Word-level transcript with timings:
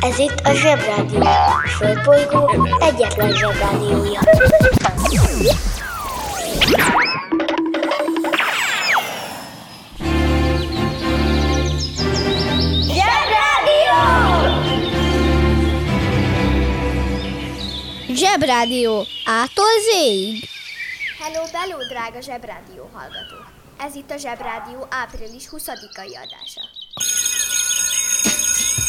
Ez 0.00 0.18
itt 0.18 0.40
a 0.44 0.54
Zsebrádió. 0.54 1.20
A 1.20 1.68
Földbolygó 1.68 2.68
egyetlen 2.80 3.32
Zsebrádiója. 3.32 4.20
Zsebrádió! 12.88 13.96
Zsebrádió 18.14 19.04
ától 19.24 19.64
zéig. 19.92 20.48
Hello, 21.18 21.42
bello, 21.52 21.86
drága 21.88 22.20
Zsebrádió 22.20 22.90
hallgatók! 22.92 23.46
Ez 23.78 23.94
itt 23.94 24.10
a 24.10 24.16
Zsebrádió 24.16 24.86
április 24.90 25.48
20-ai 25.52 26.14
adása. 26.24 26.69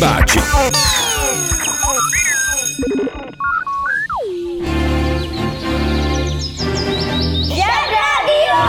bácsi 0.00 0.38
Zsebrádió! 7.48 8.62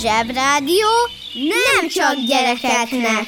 Zsebrádió 0.00 0.86
nem 1.48 1.88
csak 1.88 2.14
gyerekeknek. 2.26 3.26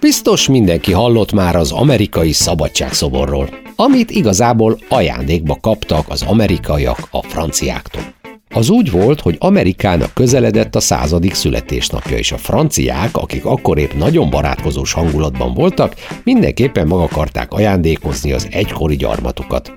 Biztos 0.00 0.48
mindenki 0.48 0.92
hallott 0.92 1.32
már 1.32 1.56
az 1.56 1.72
amerikai 1.72 2.32
szabadságszoborról, 2.32 3.48
amit 3.76 4.10
igazából 4.10 4.78
ajándékba 4.88 5.58
kaptak 5.60 6.08
az 6.08 6.22
amerikaiak 6.22 7.08
a 7.10 7.22
franciáktól. 7.22 8.13
Az 8.54 8.70
úgy 8.70 8.90
volt, 8.90 9.20
hogy 9.20 9.36
Amerikának 9.38 10.14
közeledett 10.14 10.74
a 10.74 10.80
századik 10.80 11.34
születésnapja, 11.34 12.16
és 12.16 12.32
a 12.32 12.36
franciák, 12.36 13.16
akik 13.16 13.44
akkor 13.44 13.78
épp 13.78 13.92
nagyon 13.92 14.30
barátkozós 14.30 14.92
hangulatban 14.92 15.54
voltak, 15.54 15.94
mindenképpen 16.24 16.86
meg 16.86 16.98
akarták 16.98 17.52
ajándékozni 17.52 18.32
az 18.32 18.48
egykori 18.50 18.96
gyarmatukat. 18.96 19.72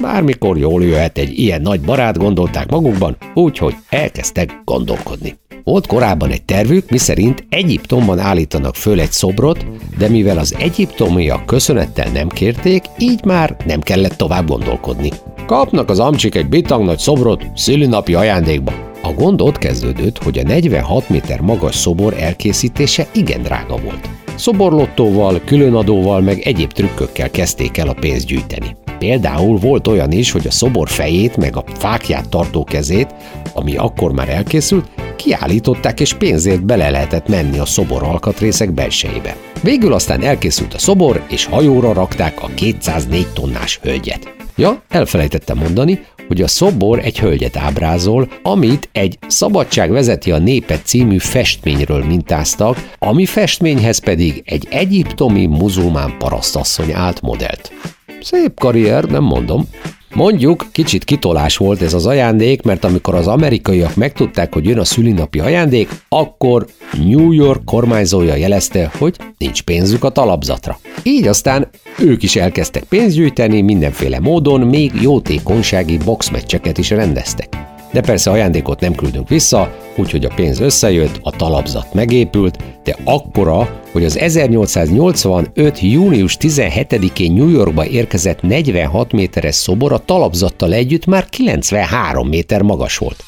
Bármikor 0.00 0.58
jól 0.58 0.84
jöhet 0.84 1.18
egy 1.18 1.38
ilyen 1.38 1.60
nagy 1.62 1.80
barát, 1.80 2.18
gondolták 2.18 2.70
magukban, 2.70 3.16
úgyhogy 3.34 3.74
elkezdtek 3.88 4.60
gondolkodni. 4.64 5.38
Volt 5.64 5.86
korábban 5.86 6.30
egy 6.30 6.42
tervük, 6.42 6.90
miszerint 6.90 7.46
Egyiptomban 7.48 8.18
állítanak 8.18 8.74
föl 8.74 9.00
egy 9.00 9.12
szobrot, 9.12 9.66
de 9.98 10.08
mivel 10.08 10.38
az 10.38 10.54
egyiptomiak 10.58 11.46
köszönettel 11.46 12.10
nem 12.10 12.28
kérték, 12.28 12.82
így 12.98 13.24
már 13.24 13.56
nem 13.66 13.80
kellett 13.80 14.16
tovább 14.16 14.46
gondolkodni. 14.46 15.10
Kapnak 15.52 15.90
az 15.90 15.98
amcsik 15.98 16.34
egy 16.34 16.48
bitang 16.48 16.84
nagy 16.84 16.98
szobrot 16.98 17.44
szülinapi 17.54 18.14
ajándékba. 18.14 18.72
A 19.02 19.12
gond 19.12 19.40
ott 19.40 19.58
kezdődött, 19.58 20.22
hogy 20.22 20.38
a 20.38 20.42
46 20.42 21.08
méter 21.08 21.40
magas 21.40 21.74
szobor 21.74 22.14
elkészítése 22.18 23.06
igen 23.14 23.42
drága 23.42 23.76
volt. 23.76 24.08
Szoborlottóval, 24.36 25.40
különadóval 25.44 26.20
meg 26.20 26.40
egyéb 26.40 26.72
trükkökkel 26.72 27.30
kezdték 27.30 27.76
el 27.76 27.88
a 27.88 27.96
pénzt 28.00 28.26
gyűjteni. 28.26 28.76
Például 28.98 29.58
volt 29.58 29.86
olyan 29.86 30.12
is, 30.12 30.30
hogy 30.30 30.46
a 30.46 30.50
szobor 30.50 30.88
fejét 30.88 31.36
meg 31.36 31.56
a 31.56 31.64
fákját 31.66 32.28
tartó 32.28 32.64
kezét, 32.64 33.14
ami 33.54 33.76
akkor 33.76 34.12
már 34.12 34.28
elkészült, 34.28 34.90
kiállították 35.16 36.00
és 36.00 36.14
pénzért 36.14 36.64
bele 36.64 36.90
lehetett 36.90 37.28
menni 37.28 37.58
a 37.58 37.64
szobor 37.64 38.02
alkatrészek 38.02 38.72
belsejébe. 38.72 39.36
Végül 39.62 39.92
aztán 39.92 40.22
elkészült 40.22 40.74
a 40.74 40.78
szobor, 40.78 41.22
és 41.28 41.44
hajóra 41.44 41.92
rakták 41.92 42.42
a 42.42 42.48
204 42.54 43.26
tonnás 43.32 43.78
hölgyet. 43.82 44.34
Ja, 44.56 44.82
elfelejtettem 44.88 45.58
mondani, 45.58 46.00
hogy 46.26 46.42
a 46.42 46.48
szobor 46.48 46.98
egy 46.98 47.18
hölgyet 47.18 47.56
ábrázol, 47.56 48.28
amit 48.42 48.88
egy 48.92 49.18
Szabadság 49.26 49.90
vezeti 49.90 50.32
a 50.32 50.38
népet 50.38 50.84
című 50.84 51.18
festményről 51.18 52.04
mintáztak, 52.04 52.90
ami 52.98 53.26
festményhez 53.26 53.98
pedig 53.98 54.42
egy 54.44 54.66
egyiptomi 54.70 55.46
muzulmán 55.46 56.14
parasztasszony 56.18 56.92
állt 56.92 57.20
modellt. 57.20 57.72
Szép 58.20 58.58
karrier, 58.58 59.04
nem 59.04 59.22
mondom. 59.22 59.68
Mondjuk, 60.14 60.66
kicsit 60.72 61.04
kitolás 61.04 61.56
volt 61.56 61.82
ez 61.82 61.94
az 61.94 62.06
ajándék, 62.06 62.62
mert 62.62 62.84
amikor 62.84 63.14
az 63.14 63.26
amerikaiak 63.26 63.96
megtudták, 63.96 64.52
hogy 64.52 64.64
jön 64.64 64.78
a 64.78 64.84
szülinapi 64.84 65.38
ajándék, 65.38 65.88
akkor 66.08 66.66
New 67.04 67.32
York 67.32 67.64
kormányzója 67.64 68.34
jelezte, 68.34 68.90
hogy 68.98 69.16
nincs 69.38 69.62
pénzük 69.62 70.04
a 70.04 70.10
talapzatra. 70.10 70.78
Így 71.02 71.26
aztán 71.26 71.68
ők 71.98 72.22
is 72.22 72.36
elkezdtek 72.36 72.82
pénzt 72.82 73.16
gyűjteni 73.16 73.60
mindenféle 73.60 74.20
módon, 74.20 74.60
még 74.60 74.92
jótékonysági 75.00 75.96
boxmeccseket 75.96 76.78
is 76.78 76.90
rendeztek. 76.90 77.71
De 77.92 78.00
persze 78.00 78.30
ajándékot 78.30 78.80
nem 78.80 78.94
küldünk 78.94 79.28
vissza, 79.28 79.76
úgyhogy 79.96 80.24
a 80.24 80.32
pénz 80.34 80.60
összejött, 80.60 81.18
a 81.22 81.30
talapzat 81.30 81.94
megépült, 81.94 82.58
de 82.84 82.96
akkora, 83.04 83.80
hogy 83.92 84.04
az 84.04 84.18
1885. 84.18 85.80
június 85.80 86.36
17-én 86.40 87.32
New 87.32 87.48
Yorkba 87.48 87.86
érkezett 87.86 88.42
46 88.42 89.12
méteres 89.12 89.54
szobor 89.54 89.92
a 89.92 89.98
talapzattal 89.98 90.72
együtt 90.72 91.06
már 91.06 91.28
93 91.28 92.28
méter 92.28 92.62
magas 92.62 92.98
volt. 92.98 93.24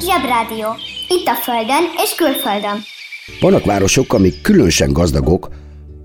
Zsebrádió! 0.00 0.68
Itt 1.08 1.26
a 1.26 1.34
Földön 1.42 1.84
és 2.04 2.14
külföldön. 2.16 2.82
Vannak 3.40 3.64
városok, 3.64 4.12
amik 4.12 4.40
különösen 4.42 4.92
gazdagok 4.92 5.48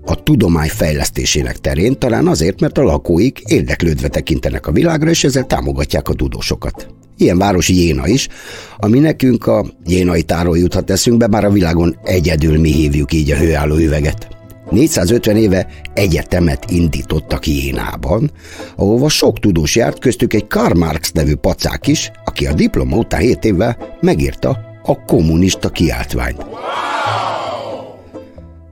a 0.06 0.22
tudomány 0.22 0.68
fejlesztésének 0.68 1.58
terén, 1.58 1.98
talán 1.98 2.26
azért, 2.26 2.60
mert 2.60 2.78
a 2.78 2.82
lakóik 2.82 3.40
érdeklődve 3.46 4.08
tekintenek 4.08 4.66
a 4.66 4.72
világra, 4.72 5.10
és 5.10 5.24
ezzel 5.24 5.46
támogatják 5.46 6.08
a 6.08 6.14
tudósokat. 6.14 6.88
Ilyen 7.16 7.38
város 7.38 7.68
Jéna 7.68 8.08
is, 8.08 8.28
ami 8.76 8.98
nekünk 8.98 9.46
a 9.46 9.64
jénai 9.86 10.22
táról 10.22 10.58
juthat 10.58 10.90
eszünkbe, 10.90 11.26
bár 11.26 11.44
a 11.44 11.50
világon 11.50 11.96
egyedül 12.02 12.58
mi 12.58 12.72
hívjuk 12.72 13.12
így 13.12 13.30
a 13.30 13.36
hőálló 13.36 13.76
üveget. 13.76 14.28
450 14.70 15.36
éve 15.36 15.66
egyetemet 15.94 16.70
indítottak 16.70 17.46
Jénában, 17.46 18.30
ahova 18.76 19.08
sok 19.08 19.38
tudós 19.38 19.76
járt, 19.76 19.98
köztük 19.98 20.34
egy 20.34 20.46
Karl 20.46 20.78
Marx 20.78 21.10
nevű 21.10 21.34
pacák 21.34 21.86
is, 21.86 22.10
aki 22.24 22.46
a 22.46 22.52
diploma 22.52 22.96
után 22.96 23.20
7 23.20 23.44
évvel 23.44 23.76
megírta 24.00 24.58
a 24.82 25.04
kommunista 25.04 25.68
kiáltványt. 25.68 26.44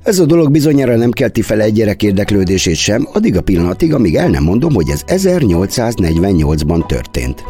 Ez 0.02 0.19
a 0.19 0.25
dolog 0.25 0.50
bizonyára 0.50 0.96
nem 0.96 1.10
kelti 1.10 1.43
fel 1.43 1.60
egy 1.60 1.72
gyerek 1.72 2.02
érdeklődését 2.02 2.76
sem, 2.76 3.08
addig 3.12 3.37
a 3.37 3.40
pillanatig, 3.40 3.94
amíg 3.94 4.16
el 4.16 4.28
nem 4.28 4.43
mondom, 4.43 4.75
hogy 4.75 4.88
ez 4.88 5.02
1848-ban 5.06 6.87
történt. 6.87 7.44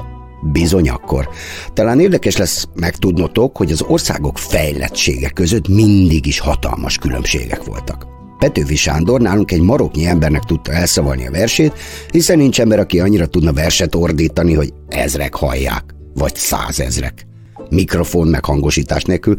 Bizony 0.52 0.88
akkor. 0.88 1.28
Talán 1.72 2.00
érdekes 2.00 2.36
lesz 2.36 2.66
megtudnotok, 2.74 3.56
hogy 3.56 3.72
az 3.72 3.82
országok 3.82 4.38
fejlettsége 4.38 5.28
között 5.28 5.68
mindig 5.68 6.26
is 6.26 6.38
hatalmas 6.38 6.98
különbségek 6.98 7.64
voltak. 7.64 8.06
Petőfi 8.38 8.76
Sándor 8.76 9.20
nálunk 9.20 9.50
egy 9.50 9.60
maroknyi 9.60 10.06
embernek 10.06 10.42
tudta 10.42 10.72
elszavalni 10.72 11.26
a 11.26 11.30
versét, 11.30 11.72
hiszen 12.10 12.38
nincs 12.38 12.60
ember, 12.60 12.78
aki 12.78 13.00
annyira 13.00 13.26
tudna 13.26 13.52
verset 13.52 13.94
ordítani, 13.94 14.54
hogy 14.54 14.72
ezrek 14.88 15.34
hallják, 15.34 15.84
vagy 16.14 16.34
százezrek. 16.34 17.26
Mikrofon 17.70 18.28
meg 18.28 18.44
hangosítás 18.44 19.02
nélkül. 19.02 19.36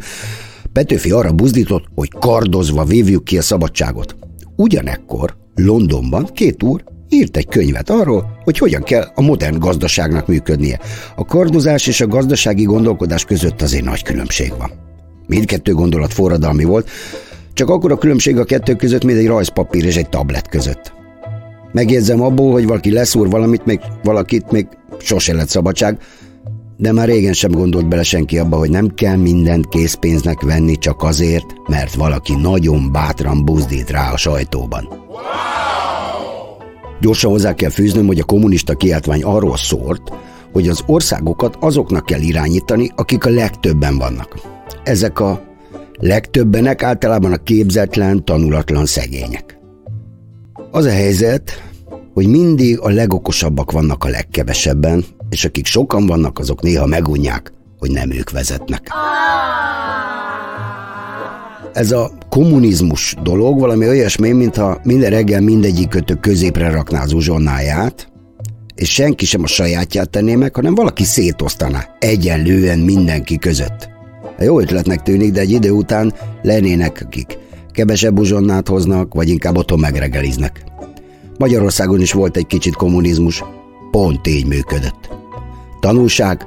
Petőfi 0.74 1.10
arra 1.10 1.32
buzdított, 1.32 1.84
hogy 1.94 2.10
kardozva 2.18 2.84
vívjuk 2.84 3.24
ki 3.24 3.38
a 3.38 3.42
szabadságot. 3.42 4.16
Ugyanekkor 4.56 5.36
Londonban 5.54 6.28
két 6.32 6.62
úr 6.62 6.84
írt 7.08 7.36
egy 7.36 7.48
könyvet 7.48 7.90
arról, 7.90 8.38
hogy 8.44 8.58
hogyan 8.58 8.82
kell 8.82 9.10
a 9.14 9.22
modern 9.22 9.58
gazdaságnak 9.58 10.26
működnie. 10.26 10.80
A 11.16 11.24
kardozás 11.24 11.86
és 11.86 12.00
a 12.00 12.06
gazdasági 12.06 12.62
gondolkodás 12.62 13.24
között 13.24 13.62
azért 13.62 13.84
nagy 13.84 14.02
különbség 14.02 14.52
van. 14.58 14.70
Mindkettő 15.26 15.72
gondolat 15.72 16.12
forradalmi 16.12 16.64
volt, 16.64 16.90
csak 17.52 17.68
akkor 17.68 17.92
a 17.92 17.98
különbség 17.98 18.38
a 18.38 18.44
kettő 18.44 18.74
között, 18.74 19.04
mint 19.04 19.18
egy 19.18 19.26
rajzpapír 19.26 19.84
és 19.84 19.96
egy 19.96 20.08
tablet 20.08 20.48
között. 20.48 20.92
Megjegyzem 21.72 22.22
abból, 22.22 22.52
hogy 22.52 22.66
valaki 22.66 22.92
leszúr 22.92 23.30
valamit, 23.30 23.64
még 23.64 23.80
valakit 24.02 24.50
még 24.50 24.66
sose 25.00 25.34
lett 25.34 25.48
szabadság, 25.48 25.98
de 26.76 26.92
már 26.92 27.08
régen 27.08 27.32
sem 27.32 27.50
gondolt 27.50 27.88
bele 27.88 28.02
senki 28.02 28.38
abba, 28.38 28.56
hogy 28.56 28.70
nem 28.70 28.88
kell 28.94 29.16
mindent 29.16 29.68
készpénznek 29.68 30.40
venni 30.40 30.76
csak 30.76 31.02
azért, 31.02 31.46
mert 31.66 31.94
valaki 31.94 32.34
nagyon 32.34 32.92
bátran 32.92 33.44
buzdít 33.44 33.90
rá 33.90 34.12
a 34.12 34.16
sajtóban. 34.16 34.88
Gyorsan 37.00 37.30
hozzá 37.30 37.54
kell 37.54 37.70
fűznöm, 37.70 38.06
hogy 38.06 38.18
a 38.18 38.24
kommunista 38.24 38.74
kiáltvány 38.74 39.22
arról 39.22 39.56
szólt, 39.56 40.02
hogy 40.52 40.68
az 40.68 40.82
országokat 40.86 41.56
azoknak 41.60 42.06
kell 42.06 42.20
irányítani, 42.20 42.90
akik 42.94 43.24
a 43.24 43.30
legtöbben 43.30 43.98
vannak. 43.98 44.40
Ezek 44.84 45.20
a 45.20 45.42
legtöbbenek 46.00 46.82
általában 46.82 47.32
a 47.32 47.36
képzetlen, 47.36 48.24
tanulatlan 48.24 48.86
szegények. 48.86 49.58
Az 50.70 50.84
a 50.84 50.90
helyzet, 50.90 51.62
hogy 52.14 52.26
mindig 52.26 52.78
a 52.80 52.90
legokosabbak 52.90 53.72
vannak 53.72 54.04
a 54.04 54.08
legkevesebben, 54.08 55.04
és 55.34 55.44
akik 55.44 55.66
sokan 55.66 56.06
vannak, 56.06 56.38
azok 56.38 56.62
néha 56.62 56.86
megunják, 56.86 57.52
hogy 57.78 57.90
nem 57.90 58.10
ők 58.10 58.30
vezetnek. 58.30 58.92
Ez 61.72 61.92
a 61.92 62.10
kommunizmus 62.28 63.16
dolog 63.22 63.60
valami 63.60 63.88
olyasmi, 63.88 64.32
mintha 64.32 64.80
minden 64.82 65.10
reggel 65.10 65.40
mindegyik 65.40 65.88
kötő 65.88 66.14
középre 66.14 66.70
rakná 66.70 67.02
az 67.02 67.12
uzsonnáját, 67.12 68.08
és 68.74 68.92
senki 68.92 69.24
sem 69.24 69.42
a 69.42 69.46
sajátját 69.46 70.10
tenné 70.10 70.34
meg, 70.34 70.54
hanem 70.54 70.74
valaki 70.74 71.04
szétosztaná 71.04 71.88
egyenlően 71.98 72.78
mindenki 72.78 73.38
között. 73.38 73.88
Jó 74.38 74.60
ötletnek 74.60 75.02
tűnik, 75.02 75.32
de 75.32 75.40
egy 75.40 75.50
idő 75.50 75.70
után 75.70 76.14
lennének, 76.42 77.02
akik 77.04 77.38
kevesebb 77.72 78.18
uzsonnát 78.18 78.68
hoznak, 78.68 79.14
vagy 79.14 79.28
inkább 79.28 79.56
otthon 79.56 79.78
megregeliznek. 79.78 80.64
Magyarországon 81.38 82.00
is 82.00 82.12
volt 82.12 82.36
egy 82.36 82.46
kicsit 82.46 82.74
kommunizmus, 82.74 83.44
pont 83.90 84.26
így 84.26 84.46
működött. 84.46 85.13
Tanulság, 85.84 86.46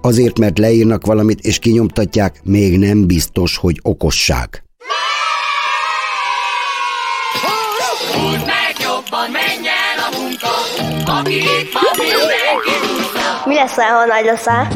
azért 0.00 0.38
mert 0.38 0.58
leírnak 0.58 1.06
valamit 1.06 1.40
és 1.40 1.58
kinyomtatják, 1.58 2.40
még 2.44 2.78
nem 2.78 3.06
biztos, 3.06 3.56
hogy 3.56 3.78
okosság. 3.82 4.62
Mi 13.44 13.54
lesz, 13.54 13.74
ha 13.74 14.06
nagy 14.06 14.24
leszel? 14.24 14.68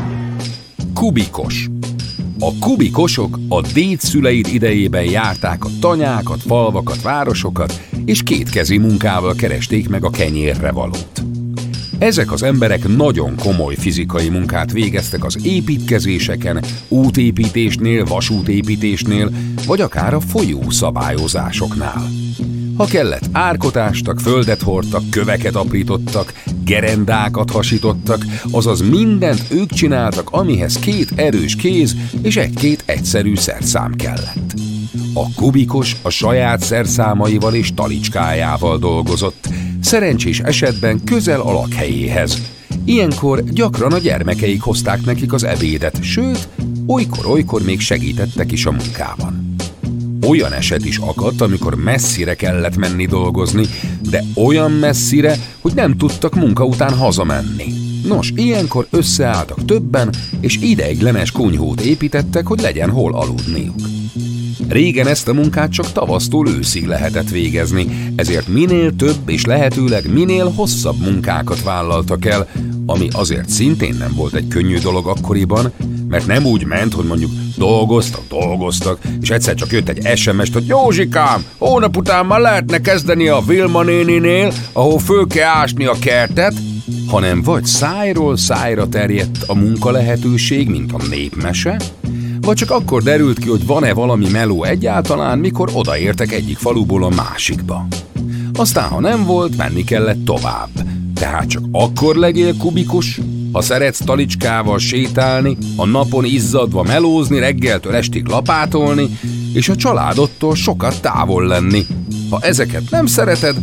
Kubikos. 0.94 1.66
A 2.38 2.58
kubikosok 2.60 3.38
a 3.48 3.60
dédszüleid 3.60 4.46
idejében 4.46 5.04
járták 5.04 5.64
a 5.64 5.68
tanyákat, 5.80 6.42
falvakat, 6.46 7.02
városokat, 7.02 7.80
és 8.04 8.22
kétkezi 8.22 8.78
munkával 8.78 9.34
keresték 9.34 9.88
meg 9.88 10.04
a 10.04 10.10
kenyérre 10.10 10.72
valót. 10.72 11.22
Ezek 12.02 12.32
az 12.32 12.42
emberek 12.42 12.88
nagyon 12.96 13.36
komoly 13.36 13.74
fizikai 13.74 14.28
munkát 14.28 14.72
végeztek 14.72 15.24
az 15.24 15.38
építkezéseken, 15.42 16.64
útépítésnél, 16.88 18.04
vasútépítésnél, 18.04 19.30
vagy 19.66 19.80
akár 19.80 20.14
a 20.14 20.20
folyó 20.20 20.70
szabályozásoknál. 20.70 22.08
Ha 22.76 22.84
kellett, 22.84 23.28
árkotástak, 23.32 24.20
földet 24.20 24.62
hordtak, 24.62 25.10
köveket 25.10 25.54
aprítottak, 25.54 26.32
gerendákat 26.64 27.50
hasítottak, 27.50 28.24
azaz 28.50 28.80
mindent 28.80 29.44
ők 29.50 29.72
csináltak, 29.72 30.30
amihez 30.30 30.78
két 30.78 31.12
erős 31.16 31.56
kéz 31.56 31.96
és 32.22 32.36
egy-két 32.36 32.82
egyszerű 32.86 33.34
szerszám 33.36 33.94
kellett. 33.94 34.54
A 35.14 35.34
kubikos 35.34 35.96
a 36.02 36.10
saját 36.10 36.60
szerszámaival 36.60 37.54
és 37.54 37.74
talicskájával 37.74 38.78
dolgozott, 38.78 39.48
szerencsés 39.84 40.40
esetben 40.40 41.04
közel 41.04 41.40
a 41.40 41.52
lakhelyéhez. 41.52 42.42
Ilyenkor 42.84 43.44
gyakran 43.44 43.92
a 43.92 43.98
gyermekeik 43.98 44.60
hozták 44.60 45.04
nekik 45.04 45.32
az 45.32 45.44
ebédet, 45.44 46.02
sőt, 46.02 46.48
olykor-olykor 46.86 47.62
még 47.62 47.80
segítettek 47.80 48.52
is 48.52 48.66
a 48.66 48.70
munkában. 48.70 49.54
Olyan 50.28 50.52
eset 50.52 50.84
is 50.84 50.96
akadt, 50.96 51.40
amikor 51.40 51.74
messzire 51.74 52.34
kellett 52.34 52.76
menni 52.76 53.06
dolgozni, 53.06 53.64
de 54.10 54.24
olyan 54.36 54.70
messzire, 54.70 55.36
hogy 55.60 55.72
nem 55.74 55.96
tudtak 55.96 56.34
munka 56.34 56.64
után 56.64 56.94
hazamenni. 56.94 57.72
Nos, 58.06 58.32
ilyenkor 58.34 58.86
összeálltak 58.90 59.64
többen, 59.64 60.10
és 60.40 60.56
ideiglenes 60.56 61.30
kunyhót 61.30 61.80
építettek, 61.80 62.46
hogy 62.46 62.60
legyen 62.60 62.90
hol 62.90 63.14
aludniuk. 63.14 63.80
Régen 64.72 65.06
ezt 65.06 65.28
a 65.28 65.32
munkát 65.32 65.72
csak 65.72 65.92
tavasztól 65.92 66.48
őszig 66.48 66.86
lehetett 66.86 67.28
végezni, 67.28 68.12
ezért 68.16 68.48
minél 68.48 68.96
több 68.96 69.16
és 69.26 69.44
lehetőleg 69.44 70.12
minél 70.12 70.52
hosszabb 70.56 70.98
munkákat 70.98 71.62
vállaltak 71.62 72.24
el, 72.24 72.48
ami 72.86 73.08
azért 73.12 73.48
szintén 73.48 73.94
nem 73.98 74.12
volt 74.14 74.34
egy 74.34 74.48
könnyű 74.48 74.78
dolog 74.78 75.06
akkoriban, 75.06 75.72
mert 76.08 76.26
nem 76.26 76.44
úgy 76.44 76.64
ment, 76.64 76.92
hogy 76.92 77.04
mondjuk 77.04 77.30
dolgoztak, 77.56 78.22
dolgoztak, 78.28 78.98
és 79.20 79.30
egyszer 79.30 79.54
csak 79.54 79.72
jött 79.72 79.88
egy 79.88 80.16
SMS-t, 80.18 80.52
hogy 80.52 80.66
Józsikám, 80.66 81.44
hónap 81.58 81.96
után 81.96 82.26
már 82.26 82.40
lehetne 82.40 82.80
kezdeni 82.80 83.28
a 83.28 83.42
Vilma 83.46 83.82
néninél, 83.82 84.52
ahol 84.72 84.98
föl 84.98 85.26
kell 85.26 85.50
ásni 85.50 85.84
a 85.84 85.96
kertet, 86.00 86.54
hanem 87.06 87.42
vagy 87.42 87.64
szájról 87.64 88.36
szájra 88.36 88.88
terjedt 88.88 89.42
a 89.46 89.54
munka 89.54 89.90
lehetőség, 89.90 90.68
mint 90.68 90.92
a 90.92 91.06
népmese, 91.10 91.80
vagy 92.42 92.56
csak 92.56 92.70
akkor 92.70 93.02
derült 93.02 93.38
ki, 93.38 93.48
hogy 93.48 93.66
van-e 93.66 93.92
valami 93.92 94.28
meló 94.30 94.64
egyáltalán, 94.64 95.38
mikor 95.38 95.70
odaértek 95.72 96.32
egyik 96.32 96.56
faluból 96.56 97.04
a 97.04 97.08
másikba. 97.08 97.86
Aztán, 98.54 98.88
ha 98.88 99.00
nem 99.00 99.24
volt, 99.24 99.56
menni 99.56 99.84
kellett 99.84 100.24
tovább. 100.24 100.68
Tehát 101.14 101.48
csak 101.48 101.62
akkor 101.72 102.16
legyél 102.16 102.56
kubikus, 102.56 103.20
ha 103.52 103.60
szeretsz 103.60 104.04
talicskával 104.04 104.78
sétálni, 104.78 105.56
a 105.76 105.86
napon 105.86 106.24
izzadva 106.24 106.82
melózni, 106.82 107.38
reggeltől 107.38 107.94
estig 107.94 108.26
lapátolni, 108.26 109.18
és 109.52 109.68
a 109.68 109.76
családodtól 109.76 110.54
sokat 110.54 111.00
távol 111.00 111.46
lenni. 111.46 111.86
Ha 112.30 112.38
ezeket 112.40 112.90
nem 112.90 113.06
szereted, 113.06 113.56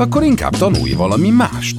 akkor 0.00 0.22
inkább 0.22 0.56
tanulj 0.56 0.92
valami 0.92 1.30
mást. 1.30 1.76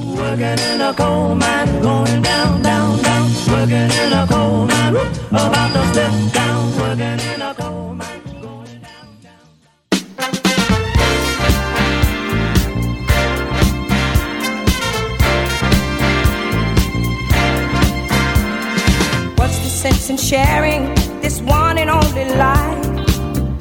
What's 19.35 19.59
the 19.59 19.69
sense 19.69 20.09
in 20.09 20.17
sharing 20.17 20.93
this 21.21 21.41
one 21.41 21.77
and 21.77 21.89
only 21.89 22.25
life? 22.25 22.87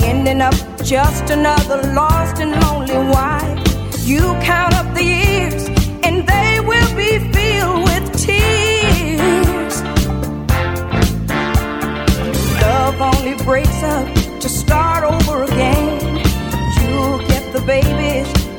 Ending 0.02 0.40
up 0.40 0.54
just 0.82 1.30
another 1.30 1.92
lost 1.94 2.40
and 2.40 2.50
lonely 2.50 2.67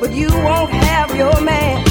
but 0.00 0.12
you 0.12 0.28
won't 0.28 0.70
have 0.70 1.14
your 1.14 1.40
man. 1.42 1.89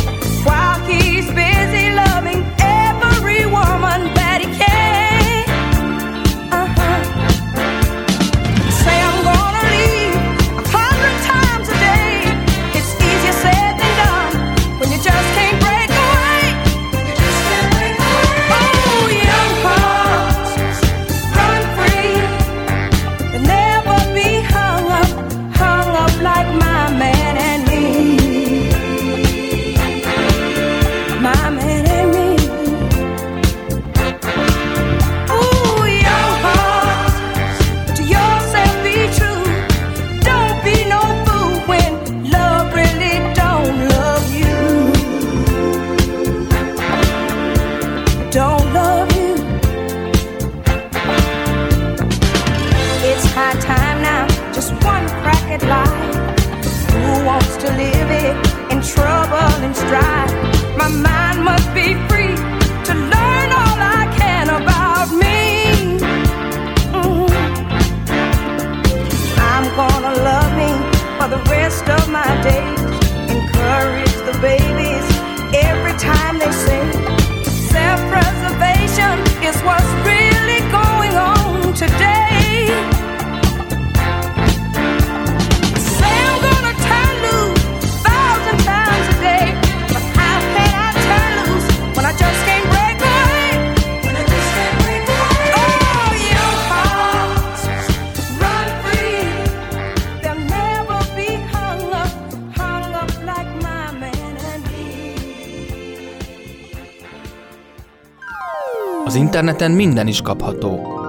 Az 109.10 109.16
interneten 109.16 109.72
minden 109.72 110.08
is 110.08 110.22
kapható. 110.22 111.02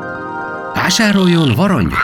Vásároljon 0.75 1.55
varangyot! 1.55 1.99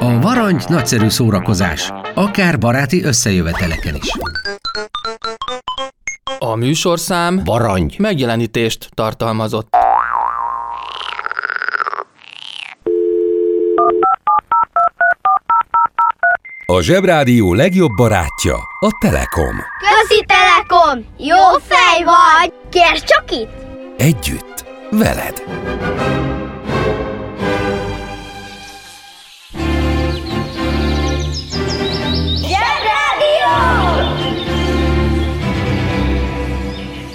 A 0.00 0.20
varangy 0.20 0.64
nagyszerű 0.68 1.08
szórakozás, 1.08 1.92
akár 2.14 2.58
baráti 2.58 3.04
összejöveteleken 3.04 3.94
is. 3.94 4.08
A 6.38 6.54
műsorszám 6.54 7.40
Varangy! 7.44 7.96
megjelenítést 7.98 8.88
tartalmazott. 8.94 9.81
A 16.72 16.82
Zsebrádió 16.82 17.54
legjobb 17.54 17.92
barátja 17.96 18.54
a 18.80 18.98
Telekom. 19.00 19.56
Közi 19.78 20.24
Telekom! 20.26 21.06
Jó 21.18 21.58
fej 21.68 22.04
vagy! 22.04 22.52
Kérd 22.70 23.04
csak 23.04 23.30
itt! 23.30 23.50
Együtt, 23.96 24.64
veled. 24.90 25.42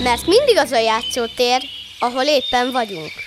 Mert 0.03 0.27
mindig 0.27 0.57
az 0.57 0.71
a 0.71 0.79
játszótér, 0.79 1.61
ahol 1.99 2.23
éppen 2.23 2.71
vagyunk. 2.71 3.26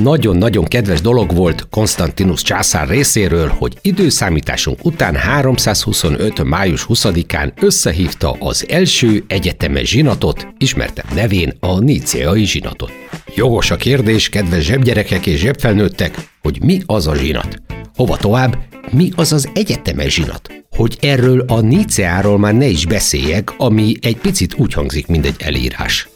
Nagyon-nagyon 0.00 0.64
kedves 0.64 1.00
dolog 1.00 1.34
volt 1.34 1.68
Konstantinus 1.70 2.42
császár 2.42 2.88
részéről, 2.88 3.48
hogy 3.48 3.78
időszámításunk 3.80 4.84
után 4.84 5.14
325. 5.14 6.44
május 6.44 6.86
20-án 6.88 7.52
összehívta 7.60 8.36
az 8.38 8.66
első 8.68 9.24
egyetemes 9.26 9.88
zsinatot, 9.88 10.48
ismertebb 10.58 11.14
nevén 11.14 11.52
a 11.60 11.78
Níceai 11.78 12.44
zsinatot. 12.44 12.92
Jogos 13.34 13.70
a 13.70 13.76
kérdés, 13.76 14.28
kedves 14.28 14.64
zsebgyerekek 14.64 15.26
és 15.26 15.40
zsebfelnőttek, 15.40 16.30
hogy 16.42 16.62
mi 16.62 16.80
az 16.86 17.06
a 17.06 17.14
zsinat? 17.14 17.62
Hova 17.94 18.16
tovább, 18.16 18.58
mi 18.90 19.10
az 19.16 19.32
az 19.32 19.48
egyetemes 19.54 20.14
zsinat? 20.14 20.64
Hogy 20.76 20.96
erről 21.00 21.44
a 21.48 21.60
Níceáról 21.60 22.38
már 22.38 22.54
ne 22.54 22.66
is 22.66 22.86
beszéljek, 22.86 23.54
ami 23.56 23.96
egy 24.00 24.16
picit 24.16 24.54
úgy 24.54 24.72
hangzik, 24.72 25.06
mint 25.06 25.26
egy 25.26 25.36
elírás. 25.38 26.08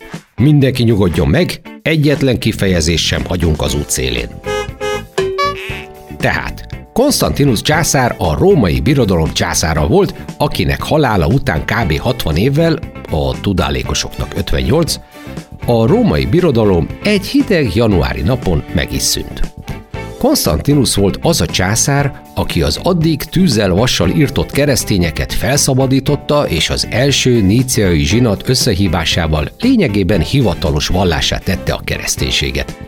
Mindenki 0.43 0.83
nyugodjon 0.83 1.28
meg, 1.28 1.61
egyetlen 1.83 2.38
kifejezés 2.38 3.07
sem 3.07 3.25
hagyunk 3.25 3.62
az 3.62 3.75
út 3.75 3.90
szélén. 3.90 4.28
Tehát, 6.16 6.66
Konstantinus 6.93 7.62
császár 7.62 8.14
a 8.19 8.38
római 8.38 8.81
birodalom 8.81 9.33
császára 9.33 9.87
volt, 9.87 10.14
akinek 10.37 10.83
halála 10.83 11.26
után 11.26 11.64
kb. 11.64 11.99
60 11.99 12.37
évvel, 12.37 12.78
a 13.11 13.40
tudálékosoknak 13.40 14.35
58, 14.37 15.00
a 15.66 15.87
római 15.87 16.26
birodalom 16.26 16.88
egy 17.02 17.26
hideg 17.26 17.75
januári 17.75 18.23
napon 18.23 18.64
meg 18.75 18.93
is 18.93 19.02
szűnt. 19.02 19.55
Konstantinus 20.26 20.95
volt 20.95 21.18
az 21.23 21.40
a 21.40 21.47
császár, 21.47 22.23
aki 22.35 22.62
az 22.62 22.80
addig 22.83 23.23
tűzzel 23.23 23.71
vassal 23.71 24.11
írtott 24.11 24.50
keresztényeket 24.50 25.33
felszabadította, 25.33 26.49
és 26.49 26.71
az 26.71 26.87
első 26.90 27.40
níciai 27.40 28.04
zsinat 28.04 28.49
összehívásával 28.49 29.50
lényegében 29.61 30.21
hivatalos 30.21 30.88
vallását 30.88 31.45
tette 31.45 31.73
a 31.73 31.80
kereszténységet. 31.85 32.78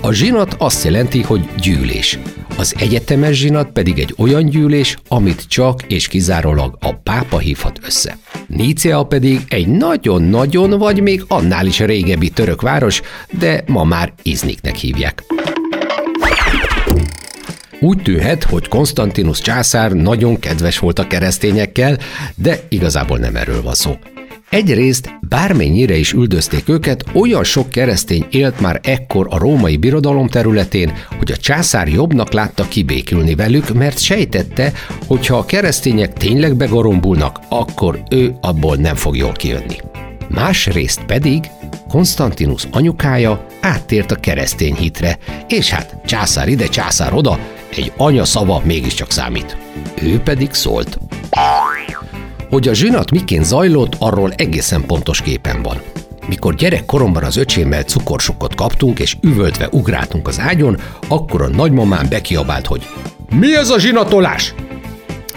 A 0.00 0.12
zsinat 0.12 0.54
azt 0.58 0.84
jelenti, 0.84 1.22
hogy 1.22 1.48
gyűlés. 1.60 2.18
Az 2.56 2.74
egyetemes 2.78 3.36
zsinat 3.36 3.70
pedig 3.70 3.98
egy 3.98 4.14
olyan 4.18 4.44
gyűlés, 4.44 4.96
amit 5.08 5.48
csak 5.48 5.82
és 5.82 6.08
kizárólag 6.08 6.76
a 6.80 6.94
pápa 6.94 7.38
hívhat 7.38 7.78
össze. 7.86 8.18
Nícea 8.46 9.02
pedig 9.02 9.40
egy 9.48 9.66
nagyon-nagyon, 9.66 10.70
vagy 10.70 11.00
még 11.00 11.24
annál 11.28 11.66
is 11.66 11.78
régebbi 11.78 12.28
török 12.28 12.62
város, 12.62 13.00
de 13.38 13.62
ma 13.66 13.84
már 13.84 14.12
Izniknek 14.22 14.74
hívják. 14.74 15.24
Úgy 17.80 18.02
tűnhet, 18.02 18.44
hogy 18.44 18.68
Konstantinus 18.68 19.40
császár 19.40 19.92
nagyon 19.92 20.38
kedves 20.38 20.78
volt 20.78 20.98
a 20.98 21.06
keresztényekkel, 21.06 21.98
de 22.34 22.60
igazából 22.68 23.18
nem 23.18 23.36
erről 23.36 23.62
van 23.62 23.74
szó. 23.74 23.96
Egyrészt 24.50 25.10
bármennyire 25.28 25.96
is 25.96 26.12
üldözték 26.12 26.68
őket, 26.68 27.04
olyan 27.12 27.44
sok 27.44 27.70
keresztény 27.70 28.26
élt 28.30 28.60
már 28.60 28.80
ekkor 28.82 29.26
a 29.30 29.38
római 29.38 29.76
birodalom 29.76 30.28
területén, 30.28 30.92
hogy 31.18 31.32
a 31.32 31.36
császár 31.36 31.88
jobbnak 31.88 32.32
látta 32.32 32.68
kibékülni 32.68 33.34
velük, 33.34 33.74
mert 33.74 33.98
sejtette, 33.98 34.72
hogy 35.06 35.26
ha 35.26 35.36
a 35.36 35.44
keresztények 35.44 36.12
tényleg 36.12 36.56
begorombulnak, 36.56 37.40
akkor 37.48 38.02
ő 38.10 38.34
abból 38.40 38.76
nem 38.76 38.94
fog 38.94 39.16
jól 39.16 39.32
kijönni. 39.32 39.76
Másrészt 40.28 41.04
pedig 41.04 41.44
Konstantinus 41.88 42.66
anyukája 42.70 43.46
áttért 43.60 44.10
a 44.10 44.16
keresztény 44.16 44.74
hitre, 44.74 45.18
és 45.48 45.70
hát 45.70 45.96
császár 46.06 46.48
ide, 46.48 46.66
császár 46.66 47.12
oda, 47.12 47.38
egy 47.70 47.92
anya 47.96 48.24
szava 48.24 48.62
mégiscsak 48.64 49.10
számít. 49.10 49.56
Ő 50.02 50.18
pedig 50.18 50.52
szólt. 50.52 50.98
Hogy 52.50 52.68
a 52.68 52.74
zsinat 52.74 53.10
miként 53.10 53.44
zajlott, 53.44 53.96
arról 53.98 54.32
egészen 54.36 54.86
pontos 54.86 55.22
képen 55.22 55.62
van. 55.62 55.82
Mikor 56.28 56.54
gyerekkoromban 56.54 57.24
az 57.24 57.36
öcsémmel 57.36 57.82
cukorsokot 57.82 58.54
kaptunk, 58.54 58.98
és 58.98 59.16
üvöltve 59.20 59.68
ugráltunk 59.70 60.28
az 60.28 60.40
ágyon, 60.40 60.80
akkor 61.08 61.42
a 61.42 61.48
nagymamám 61.48 62.08
bekiabált, 62.08 62.66
hogy 62.66 62.86
Mi 63.30 63.56
ez 63.56 63.70
a 63.70 63.78
zsinatolás? 63.78 64.54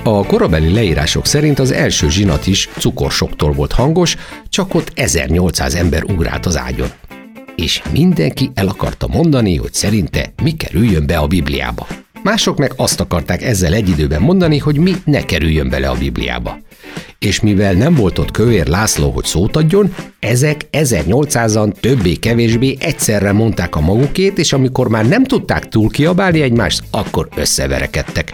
A 0.03 0.25
korabeli 0.25 0.73
leírások 0.73 1.25
szerint 1.25 1.59
az 1.59 1.71
első 1.71 2.09
zsinat 2.09 2.47
is 2.47 2.69
cukorsoktól 2.77 3.51
volt 3.51 3.71
hangos, 3.71 4.17
csak 4.49 4.75
ott 4.75 4.91
1800 4.95 5.75
ember 5.75 6.03
ugrált 6.03 6.45
az 6.45 6.57
ágyon. 6.57 6.89
És 7.55 7.81
mindenki 7.91 8.51
el 8.53 8.67
akarta 8.67 9.07
mondani, 9.07 9.55
hogy 9.55 9.73
szerinte 9.73 10.33
mi 10.43 10.51
kerüljön 10.51 11.05
be 11.05 11.17
a 11.17 11.27
Bibliába. 11.27 11.87
Mások 12.23 12.57
meg 12.57 12.73
azt 12.75 12.99
akarták 12.99 13.43
ezzel 13.43 13.73
egy 13.73 13.89
időben 13.89 14.21
mondani, 14.21 14.57
hogy 14.57 14.77
mi 14.77 14.93
ne 15.05 15.21
kerüljön 15.21 15.69
bele 15.69 15.89
a 15.89 15.97
Bibliába. 15.97 16.59
És 17.19 17.39
mivel 17.39 17.73
nem 17.73 17.95
volt 17.95 18.19
ott 18.19 18.31
Kövér 18.31 18.67
László, 18.67 19.09
hogy 19.09 19.25
szót 19.25 19.55
adjon, 19.55 19.95
ezek 20.19 20.67
1800-an 20.71 21.71
többé-kevésbé 21.79 22.77
egyszerre 22.79 23.31
mondták 23.31 23.75
a 23.75 23.79
magukét, 23.79 24.37
és 24.37 24.53
amikor 24.53 24.89
már 24.89 25.07
nem 25.07 25.23
tudták 25.23 25.67
túl 25.67 25.89
kiabálni 25.89 26.41
egymást, 26.41 26.83
akkor 26.91 27.27
összeverekedtek. 27.35 28.33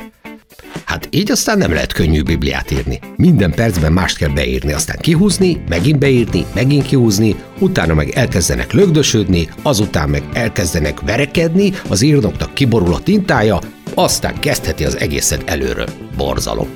Hát 0.85 1.07
így 1.11 1.31
aztán 1.31 1.57
nem 1.57 1.73
lehet 1.73 1.93
könnyű 1.93 2.23
Bibliát 2.23 2.71
írni. 2.71 2.99
Minden 3.15 3.51
percben 3.51 3.93
mást 3.93 4.17
kell 4.17 4.29
beírni, 4.29 4.73
aztán 4.73 4.97
kihúzni, 4.99 5.63
megint 5.69 5.99
beírni, 5.99 6.45
megint 6.53 6.85
kihúzni, 6.85 7.35
utána 7.59 7.93
meg 7.93 8.09
elkezdenek 8.09 8.71
lögdösödni, 8.71 9.49
azután 9.61 10.09
meg 10.09 10.23
elkezdenek 10.33 11.01
verekedni, 11.01 11.73
az 11.89 12.01
írnoknak 12.01 12.53
kiborul 12.53 12.93
a 12.93 12.99
tintája, 12.99 13.59
aztán 13.99 14.39
kezdheti 14.39 14.85
az 14.85 14.97
egészet 14.97 15.49
előről. 15.49 15.87
Borzalom. 16.17 16.67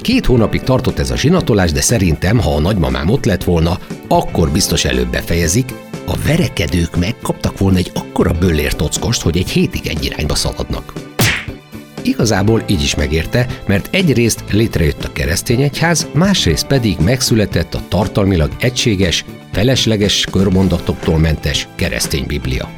Két 0.00 0.26
hónapig 0.26 0.62
tartott 0.62 0.98
ez 0.98 1.10
a 1.10 1.16
zsinatolás, 1.16 1.72
de 1.72 1.80
szerintem, 1.80 2.38
ha 2.38 2.54
a 2.54 2.60
nagymamám 2.60 3.08
ott 3.08 3.24
lett 3.24 3.44
volna, 3.44 3.78
akkor 4.08 4.50
biztos 4.50 4.84
előbb 4.84 5.10
befejezik. 5.10 5.72
A 6.06 6.16
verekedők 6.26 6.96
megkaptak 6.96 7.58
volna 7.58 7.78
egy 7.78 7.90
akkora 7.94 8.32
böllér 8.32 8.72
tockost, 8.72 9.22
hogy 9.22 9.36
egy 9.36 9.48
hétig 9.48 9.86
egy 9.86 10.04
irányba 10.04 10.34
szaladnak. 10.34 10.92
Igazából 12.02 12.62
így 12.66 12.82
is 12.82 12.94
megérte, 12.94 13.46
mert 13.66 13.88
egyrészt 13.94 14.44
létrejött 14.50 15.04
a 15.04 15.12
keresztény 15.12 15.62
egyház, 15.62 16.06
másrészt 16.12 16.66
pedig 16.66 16.98
megszületett 16.98 17.74
a 17.74 17.80
tartalmilag 17.88 18.50
egységes, 18.60 19.24
felesleges 19.52 20.26
körmondatoktól 20.30 21.18
mentes 21.18 21.68
keresztény 21.74 22.24
biblia. 22.26 22.68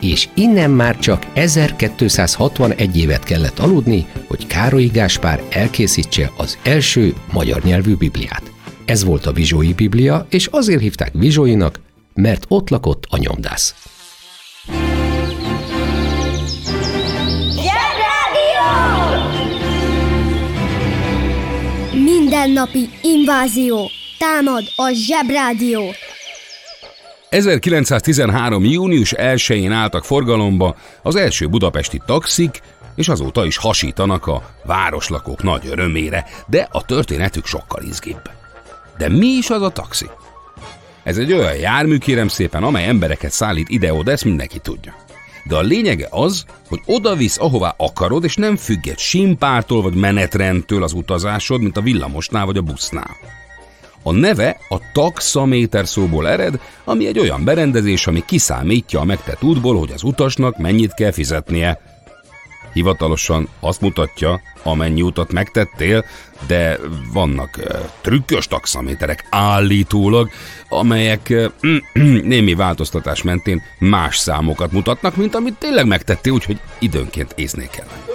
És 0.00 0.28
innen 0.34 0.70
már 0.70 0.98
csak 0.98 1.26
1261 1.32 2.96
évet 2.96 3.24
kellett 3.24 3.58
aludni, 3.58 4.06
hogy 4.26 4.46
Károlyi 4.46 4.86
Gáspár 4.86 5.42
elkészítse 5.50 6.32
az 6.36 6.58
első 6.62 7.14
magyar 7.32 7.62
nyelvű 7.62 7.94
bibliát. 7.94 8.42
Ez 8.84 9.04
volt 9.04 9.26
a 9.26 9.32
Vizsói 9.32 9.72
Biblia, 9.72 10.26
és 10.30 10.46
azért 10.46 10.80
hívták 10.80 11.10
Vizsóinak, 11.12 11.80
mert 12.14 12.44
ott 12.48 12.68
lakott 12.68 13.04
a 13.08 13.16
nyomdász. 13.16 13.74
Mindennapi 21.92 22.88
invázió. 23.02 23.90
Támad 24.18 24.64
a 24.76 24.90
Zsebrádió. 24.92 25.94
1913. 27.30 28.64
június 28.64 29.14
1-én 29.16 29.72
álltak 29.72 30.04
forgalomba 30.04 30.76
az 31.02 31.16
első 31.16 31.48
budapesti 31.48 32.00
taxik, 32.06 32.60
és 32.94 33.08
azóta 33.08 33.46
is 33.46 33.56
hasítanak 33.56 34.26
a 34.26 34.42
városlakók 34.64 35.42
nagy 35.42 35.66
örömére, 35.66 36.26
de 36.46 36.68
a 36.70 36.84
történetük 36.84 37.46
sokkal 37.46 37.82
izgibb. 37.82 38.30
De 38.98 39.08
mi 39.08 39.26
is 39.26 39.50
az 39.50 39.62
a 39.62 39.68
taxi? 39.68 40.06
Ez 41.02 41.18
egy 41.18 41.32
olyan 41.32 41.54
jármű, 41.54 41.98
kérem 41.98 42.28
szépen, 42.28 42.62
amely 42.62 42.86
embereket 42.86 43.30
szállít 43.30 43.68
ide-oda, 43.68 44.10
ezt 44.10 44.24
mindenki 44.24 44.58
tudja. 44.58 44.94
De 45.44 45.56
a 45.56 45.60
lényege 45.62 46.06
az, 46.10 46.44
hogy 46.68 46.80
oda 46.86 47.14
visz, 47.14 47.38
ahová 47.38 47.74
akarod, 47.76 48.24
és 48.24 48.36
nem 48.36 48.56
függ 48.56 48.86
egy 48.86 48.98
simpártól 48.98 49.82
vagy 49.82 49.94
menetrendtől 49.94 50.82
az 50.82 50.92
utazásod, 50.92 51.60
mint 51.60 51.76
a 51.76 51.80
villamosnál 51.80 52.46
vagy 52.46 52.56
a 52.56 52.62
busznál. 52.62 53.16
A 54.02 54.12
neve 54.12 54.56
a 54.68 54.76
taxaméter 54.92 55.86
szóból 55.86 56.28
ered, 56.28 56.60
ami 56.84 57.06
egy 57.06 57.18
olyan 57.18 57.44
berendezés, 57.44 58.06
ami 58.06 58.22
kiszámítja 58.26 59.00
a 59.00 59.04
megtett 59.04 59.42
útból, 59.42 59.78
hogy 59.78 59.90
az 59.92 60.02
utasnak 60.02 60.58
mennyit 60.58 60.94
kell 60.94 61.10
fizetnie. 61.10 61.80
Hivatalosan 62.72 63.48
azt 63.60 63.80
mutatja, 63.80 64.40
amennyi 64.62 65.02
utat 65.02 65.32
megtettél, 65.32 66.04
de 66.46 66.78
vannak 67.12 67.56
uh, 67.58 67.80
trükkös 68.00 68.46
taxaméterek 68.46 69.26
állítólag, 69.30 70.30
amelyek 70.68 71.26
uh, 71.30 71.46
némi 72.32 72.54
változtatás 72.54 73.22
mentén 73.22 73.62
más 73.78 74.16
számokat 74.16 74.72
mutatnak, 74.72 75.16
mint 75.16 75.34
amit 75.34 75.54
tényleg 75.58 75.86
megtettél, 75.86 76.32
úgyhogy 76.32 76.60
időnként 76.78 77.32
észnél 77.36 77.68
kell. 77.68 78.09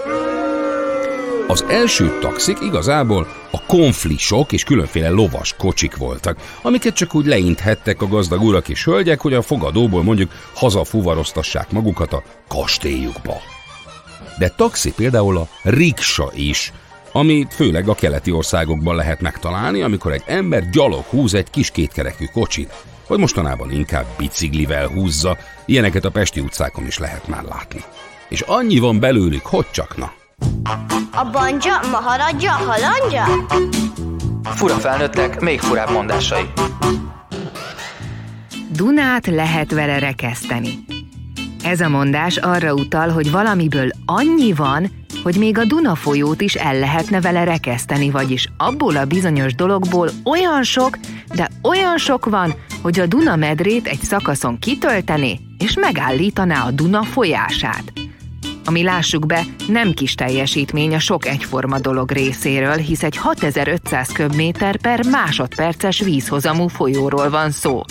Az 1.48 1.66
első 1.70 2.18
taxik 2.20 2.58
igazából 2.62 3.28
a 3.52 3.66
konflisok 3.66 4.52
és 4.52 4.64
különféle 4.64 5.10
lovas 5.10 5.54
kocsik 5.58 5.98
voltak, 5.98 6.38
amiket 6.62 6.94
csak 6.94 7.16
úgy 7.16 7.26
leinthettek 7.26 8.02
a 8.02 8.08
gazdag 8.08 8.42
urak 8.42 8.70
és 8.70 8.84
hölgyek, 8.84 9.22
hogy 9.22 9.34
a 9.34 9.42
fogadóból 9.42 10.04
mondjuk 10.04 10.32
hazafuvaroztassák 10.54 11.72
magukat 11.72 12.14
a 12.14 12.24
kastélyukba. 12.48 13.36
De 14.40 14.50
taxi 14.50 14.94
például 14.94 15.38
a 15.38 15.48
riksa 15.64 16.32
is, 16.36 16.74
amit 17.12 17.54
főleg 17.54 17.90
a 17.90 17.96
keleti 17.96 18.32
országokban 18.32 18.96
lehet 18.96 19.22
megtalálni, 19.22 19.82
amikor 19.82 20.12
egy 20.12 20.24
ember 20.26 20.70
gyalog 20.70 21.04
húz 21.04 21.34
egy 21.34 21.50
kis 21.50 21.72
kétkerekű 21.72 22.26
kocsit, 22.26 22.74
vagy 23.08 23.20
mostanában 23.20 23.72
inkább 23.72 24.06
biciklivel 24.18 24.88
húzza, 24.88 25.38
ilyeneket 25.66 26.06
a 26.06 26.12
Pesti 26.12 26.40
utcákon 26.40 26.86
is 26.86 26.98
lehet 26.98 27.28
már 27.28 27.44
látni. 27.44 27.84
És 28.30 28.42
annyi 28.42 28.80
van 28.80 29.00
belőlük, 29.00 29.46
hogy 29.46 29.66
csak 29.72 29.98
na. 29.98 30.12
A 31.12 31.30
banja, 31.32 31.80
maharadja, 31.92 32.52
halandja? 32.52 33.24
Fura 34.44 34.74
felnőttek, 34.74 35.40
még 35.40 35.60
furább 35.60 35.92
mondásai. 35.92 36.44
Dunát 38.72 39.28
lehet 39.28 39.72
vele 39.72 40.00
rekeszteni. 40.00 40.86
Ez 41.64 41.80
a 41.80 41.90
mondás 41.90 42.38
arra 42.38 42.74
utal, 42.74 43.10
hogy 43.10 43.32
valamiből 43.32 43.90
annyi 44.06 44.54
van, 44.54 44.92
hogy 45.24 45.38
még 45.38 45.58
a 45.58 45.66
Duna 45.66 45.96
folyót 45.96 46.42
is 46.42 46.56
el 46.56 46.80
lehetne 46.80 47.22
vele 47.22 47.44
rekeszteni, 47.44 48.10
vagyis 48.10 48.50
abból 48.58 48.96
a 48.96 49.06
bizonyos 49.06 49.56
dologból 49.56 50.10
olyan 50.24 50.64
sok, 50.64 50.98
de 51.36 51.50
olyan 51.62 51.98
sok 51.98 52.26
van, 52.26 52.54
hogy 52.82 53.00
a 53.00 53.06
Duna 53.06 53.36
medrét 53.36 53.88
egy 53.88 54.02
szakaszon 54.02 54.60
kitöltené, 54.60 55.40
és 55.58 55.74
megállítaná 55.74 56.66
a 56.66 56.72
Duna 56.72 57.04
folyását. 57.04 57.94
Ami 58.66 58.84
lássuk 58.84 59.26
be, 59.26 59.44
nem 59.68 59.92
kis 59.94 60.16
teljesítmény 60.16 60.94
a 60.94 61.00
sok 61.00 61.26
egyforma 61.26 61.80
dolog 61.80 62.12
részéről, 62.12 62.76
hisz 62.76 63.04
egy 63.04 63.18
6500 63.18 64.12
köbméter 64.12 64.78
per 64.78 65.06
másodperces 65.06 66.00
vízhozamú 66.00 66.68
folyóról 66.68 67.30
van 67.30 67.52
szó. 67.52 67.82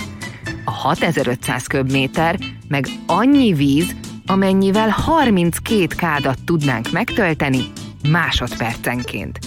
A 0.65 0.71
6500 0.71 1.67
köbméter 1.67 2.39
meg 2.69 2.87
annyi 3.07 3.53
víz, 3.53 3.97
amennyivel 4.27 4.89
32 4.89 5.87
kádat 5.97 6.39
tudnánk 6.45 6.93
megtölteni 6.93 7.63
másodpercenként. 8.11 9.39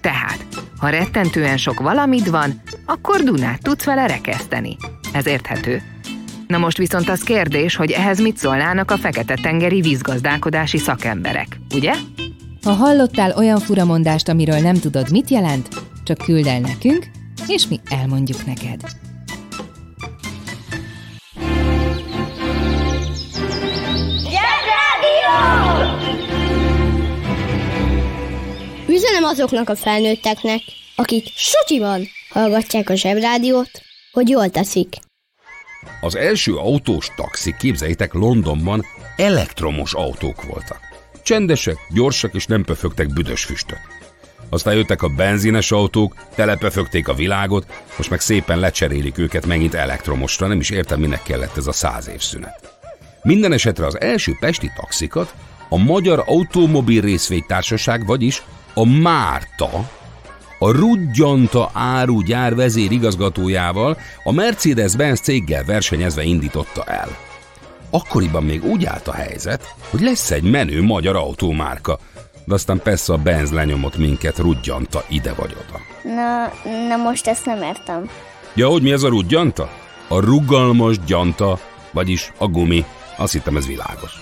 Tehát, 0.00 0.46
ha 0.78 0.88
rettentően 0.88 1.56
sok 1.56 1.80
valamit 1.80 2.28
van, 2.28 2.62
akkor 2.86 3.22
Dunát 3.22 3.62
tudsz 3.62 3.84
vele 3.84 4.06
rekeszteni. 4.06 4.76
Ez 5.12 5.26
érthető. 5.26 5.93
Na 6.54 6.60
most 6.60 6.76
viszont 6.76 7.08
az 7.08 7.22
kérdés, 7.22 7.76
hogy 7.76 7.90
ehhez 7.90 8.20
mit 8.20 8.36
szólnának 8.36 8.90
a 8.90 8.96
Fekete-tengeri 8.96 9.80
vízgazdálkodási 9.80 10.78
szakemberek, 10.78 11.58
ugye? 11.74 11.92
Ha 12.62 12.72
hallottál 12.72 13.36
olyan 13.36 13.58
furamondást, 13.58 14.28
amiről 14.28 14.58
nem 14.58 14.74
tudod, 14.74 15.10
mit 15.10 15.30
jelent, 15.30 15.68
csak 16.04 16.18
küld 16.18 16.46
el 16.46 16.60
nekünk, 16.60 17.06
és 17.46 17.68
mi 17.68 17.80
elmondjuk 17.88 18.46
neked. 18.46 18.80
Üzenem 28.88 29.24
azoknak 29.24 29.68
a 29.68 29.76
felnőtteknek, 29.76 30.60
akik 30.96 31.26
Sutyiban 31.34 32.06
hallgatják 32.28 32.90
a 32.90 32.94
zsebrádiót, 32.94 33.70
hogy 34.12 34.28
jól 34.28 34.48
teszik. 34.48 34.96
Az 36.00 36.16
első 36.16 36.56
autós 36.56 37.10
taxi, 37.16 37.54
képzeljétek, 37.58 38.12
Londonban 38.12 38.84
elektromos 39.16 39.94
autók 39.94 40.42
voltak. 40.42 40.80
Csendesek, 41.22 41.76
gyorsak 41.90 42.34
és 42.34 42.46
nem 42.46 42.64
pöfögtek 42.64 43.12
büdös 43.12 43.44
füstöt. 43.44 43.80
Aztán 44.48 44.74
jöttek 44.74 45.02
a 45.02 45.08
benzines 45.08 45.70
autók, 45.70 46.14
telepöfögték 46.34 47.08
a 47.08 47.14
világot, 47.14 47.82
most 47.96 48.10
meg 48.10 48.20
szépen 48.20 48.58
lecserélik 48.58 49.18
őket 49.18 49.46
megint 49.46 49.74
elektromosra, 49.74 50.46
nem 50.46 50.60
is 50.60 50.70
értem, 50.70 51.00
minek 51.00 51.22
kellett 51.22 51.56
ez 51.56 51.66
a 51.66 51.72
száz 51.72 52.08
év 52.08 52.20
szünet. 52.20 52.78
Minden 53.22 53.52
esetre 53.52 53.86
az 53.86 54.00
első 54.00 54.36
pesti 54.40 54.70
taxikat 54.76 55.34
a 55.68 55.76
Magyar 55.76 56.22
Automobil 56.26 57.00
Részvénytársaság, 57.00 58.06
vagyis 58.06 58.42
a 58.74 58.86
Márta, 58.86 59.90
a 60.64 60.70
Rudgyanta 60.70 61.70
árugyár 61.72 62.54
vezérigazgatójával 62.54 63.96
a 64.22 64.32
Mercedes-Benz 64.32 65.20
céggel 65.20 65.64
versenyezve 65.64 66.22
indította 66.22 66.84
el. 66.84 67.08
Akkoriban 67.90 68.42
még 68.42 68.64
úgy 68.64 68.84
állt 68.84 69.08
a 69.08 69.12
helyzet, 69.12 69.74
hogy 69.90 70.00
lesz 70.00 70.30
egy 70.30 70.42
menő 70.42 70.82
magyar 70.82 71.16
autómárka, 71.16 71.98
de 72.44 72.54
aztán 72.54 72.80
persze 72.82 73.12
a 73.12 73.16
Benz 73.16 73.50
lenyomott 73.50 73.96
minket 73.96 74.38
Rudgyanta 74.38 75.04
ide 75.08 75.32
vagy 75.32 75.56
oda. 75.66 75.80
Na, 76.14 76.52
na 76.88 76.96
most 76.96 77.26
ezt 77.26 77.46
nem 77.46 77.62
értem. 77.62 78.08
Ja, 78.54 78.68
hogy 78.68 78.82
mi 78.82 78.92
ez 78.92 79.02
a 79.02 79.08
Rudgyanta? 79.08 79.68
A 80.08 80.20
rugalmas 80.20 81.04
gyanta, 81.06 81.58
vagyis 81.92 82.32
a 82.38 82.46
gumi. 82.46 82.84
Azt 83.16 83.32
hittem 83.32 83.56
ez 83.56 83.66
világos. 83.66 84.12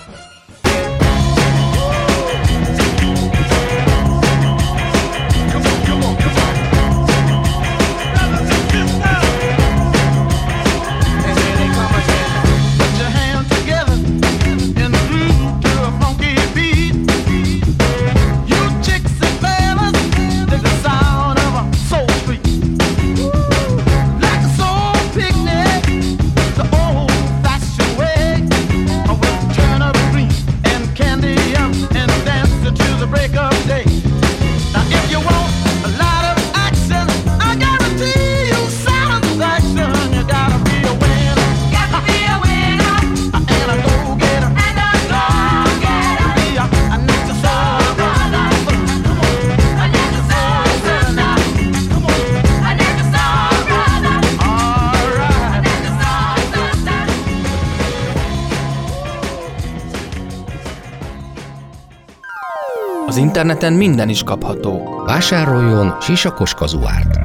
Interneten 63.16 63.72
minden 63.72 64.09
is 64.09 64.22
kapható. 64.22 65.03
Vásároljon 65.07 65.96
sisakos 66.01 66.55
kazuárt. 66.55 67.18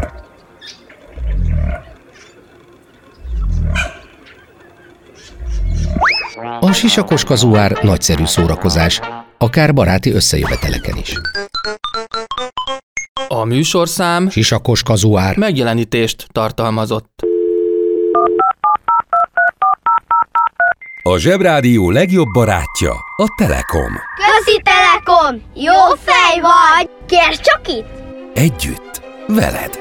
A 6.59 6.71
sisakos 6.71 7.23
kazuár 7.23 7.79
nagyszerű 7.81 8.25
szórakozás, 8.25 8.99
akár 9.37 9.73
baráti 9.73 10.11
összejöveteleken 10.11 10.97
is. 10.97 11.13
A 13.27 13.43
műsorszám 13.43 14.29
Sisakos 14.29 14.83
kazuár. 14.83 15.37
megjelenítést 15.37 16.27
tartalmazott. 16.31 17.36
A 21.07 21.17
Zsebrádió 21.17 21.89
legjobb 21.89 22.27
barátja 22.33 22.91
a 23.15 23.25
Telekom. 23.37 23.91
Közi 24.15 24.61
Telekom! 24.63 25.41
Jó 25.53 25.73
fej 26.03 26.39
vagy! 26.41 26.89
Kérd 27.07 27.39
csak 27.39 27.61
itt! 27.67 27.85
Együtt, 28.33 29.01
veled. 29.27 29.79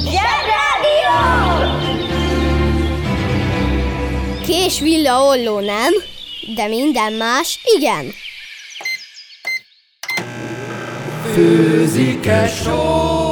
Zsebrádió! 0.00 1.16
Kés 4.46 4.80
villa 4.80 5.22
olló 5.22 5.60
nem, 5.60 5.92
de 6.54 6.66
minden 6.66 7.12
más 7.12 7.60
igen. 7.76 8.04
Főzike 11.34 12.50
Ott 12.66 13.25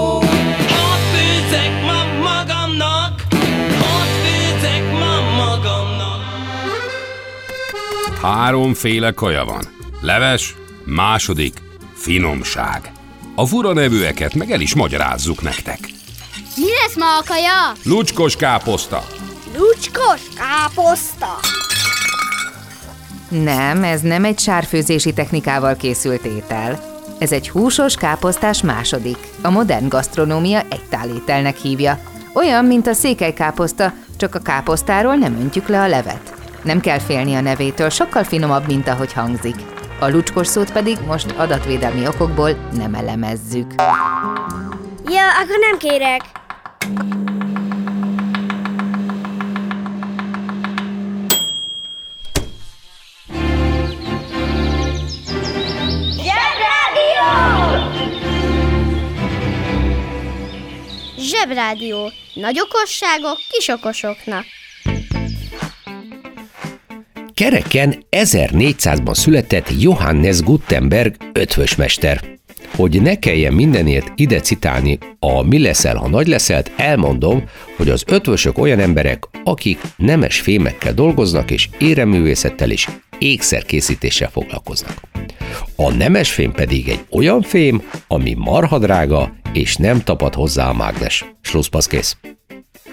Háromféle 8.24 9.10
kaja 9.10 9.44
van. 9.44 9.64
Leves, 10.00 10.54
második, 10.84 11.62
finomság. 11.94 12.92
A 13.34 13.46
fura 13.46 13.72
nevűeket 13.72 14.34
meg 14.34 14.50
el 14.50 14.60
is 14.60 14.74
magyarázzuk 14.74 15.42
nektek. 15.42 15.78
Mi 16.56 16.70
lesz 16.82 16.96
ma 16.96 17.18
a 17.18 17.22
kaja? 17.26 17.72
Lucskos 17.84 18.36
káposzta, 18.36 19.04
Lucskos 19.56 20.20
káposzta! 20.36 21.38
Nem, 23.28 23.84
ez 23.84 24.00
nem 24.00 24.24
egy 24.24 24.38
sárfőzési 24.38 25.12
technikával 25.12 25.76
készült 25.76 26.24
étel. 26.24 27.02
Ez 27.18 27.32
egy 27.32 27.50
húsos 27.50 27.94
káposztás 27.94 28.62
második. 28.62 29.18
A 29.42 29.50
modern 29.50 29.88
gasztronómia 29.88 30.62
egy 30.70 30.84
tálételnek 30.88 31.56
hívja. 31.56 31.98
Olyan, 32.34 32.64
mint 32.64 32.86
a 32.86 32.92
székelykáposzta, 32.92 33.92
csak 34.16 34.34
a 34.34 34.38
káposztáról 34.38 35.14
nem 35.14 35.36
öntjük 35.40 35.68
le 35.68 35.80
a 35.80 35.88
levet. 35.88 36.33
Nem 36.64 36.80
kell 36.80 36.98
félni 36.98 37.34
a 37.34 37.40
nevétől, 37.40 37.88
sokkal 37.88 38.24
finomabb, 38.24 38.66
mint 38.66 38.88
ahogy 38.88 39.12
hangzik. 39.12 39.54
A 40.00 40.08
lucskos 40.08 40.46
szót 40.46 40.72
pedig 40.72 40.98
most 41.06 41.30
adatvédelmi 41.30 42.06
okokból 42.06 42.50
nem 42.76 42.94
elemezzük. 42.94 43.74
Ja, 45.08 45.30
akkor 45.40 45.58
nem 45.60 45.78
kérek. 45.78 46.22
Zsebrádió. 61.18 62.12
Nagy 62.34 62.60
okosságok 62.60 63.38
kis 63.50 63.68
okosoknak. 63.68 64.44
Kereken 67.34 68.04
1400-ban 68.10 69.14
született 69.14 69.70
Johannes 69.80 70.40
Gutenberg 70.40 71.16
ötvösmester. 71.32 72.20
Hogy 72.76 73.02
ne 73.02 73.18
kelljen 73.18 73.52
mindenért 73.52 74.12
ide 74.14 74.40
citálni 74.40 74.98
a 75.18 75.42
mi 75.42 75.58
leszel, 75.58 75.96
ha 75.96 76.08
nagy 76.08 76.26
leszelt, 76.26 76.70
elmondom, 76.76 77.44
hogy 77.76 77.88
az 77.88 78.04
ötvösök 78.06 78.58
olyan 78.58 78.78
emberek, 78.78 79.24
akik 79.44 79.80
nemes 79.96 80.40
fémekkel 80.40 80.92
dolgoznak, 80.94 81.50
és 81.50 81.68
éreművészettel 81.78 82.70
és 82.70 82.88
ékszerkészítéssel 83.18 84.30
foglalkoznak. 84.30 85.00
A 85.76 85.90
nemes 85.90 86.32
fém 86.32 86.52
pedig 86.52 86.88
egy 86.88 87.04
olyan 87.10 87.42
fém, 87.42 87.82
ami 88.06 88.34
marhadrága, 88.38 89.32
és 89.52 89.76
nem 89.76 90.00
tapad 90.00 90.34
hozzá 90.34 90.68
a 90.68 90.74
mágnes. 90.74 91.24
Slusszpasz 91.40 91.86
kész. 91.86 92.16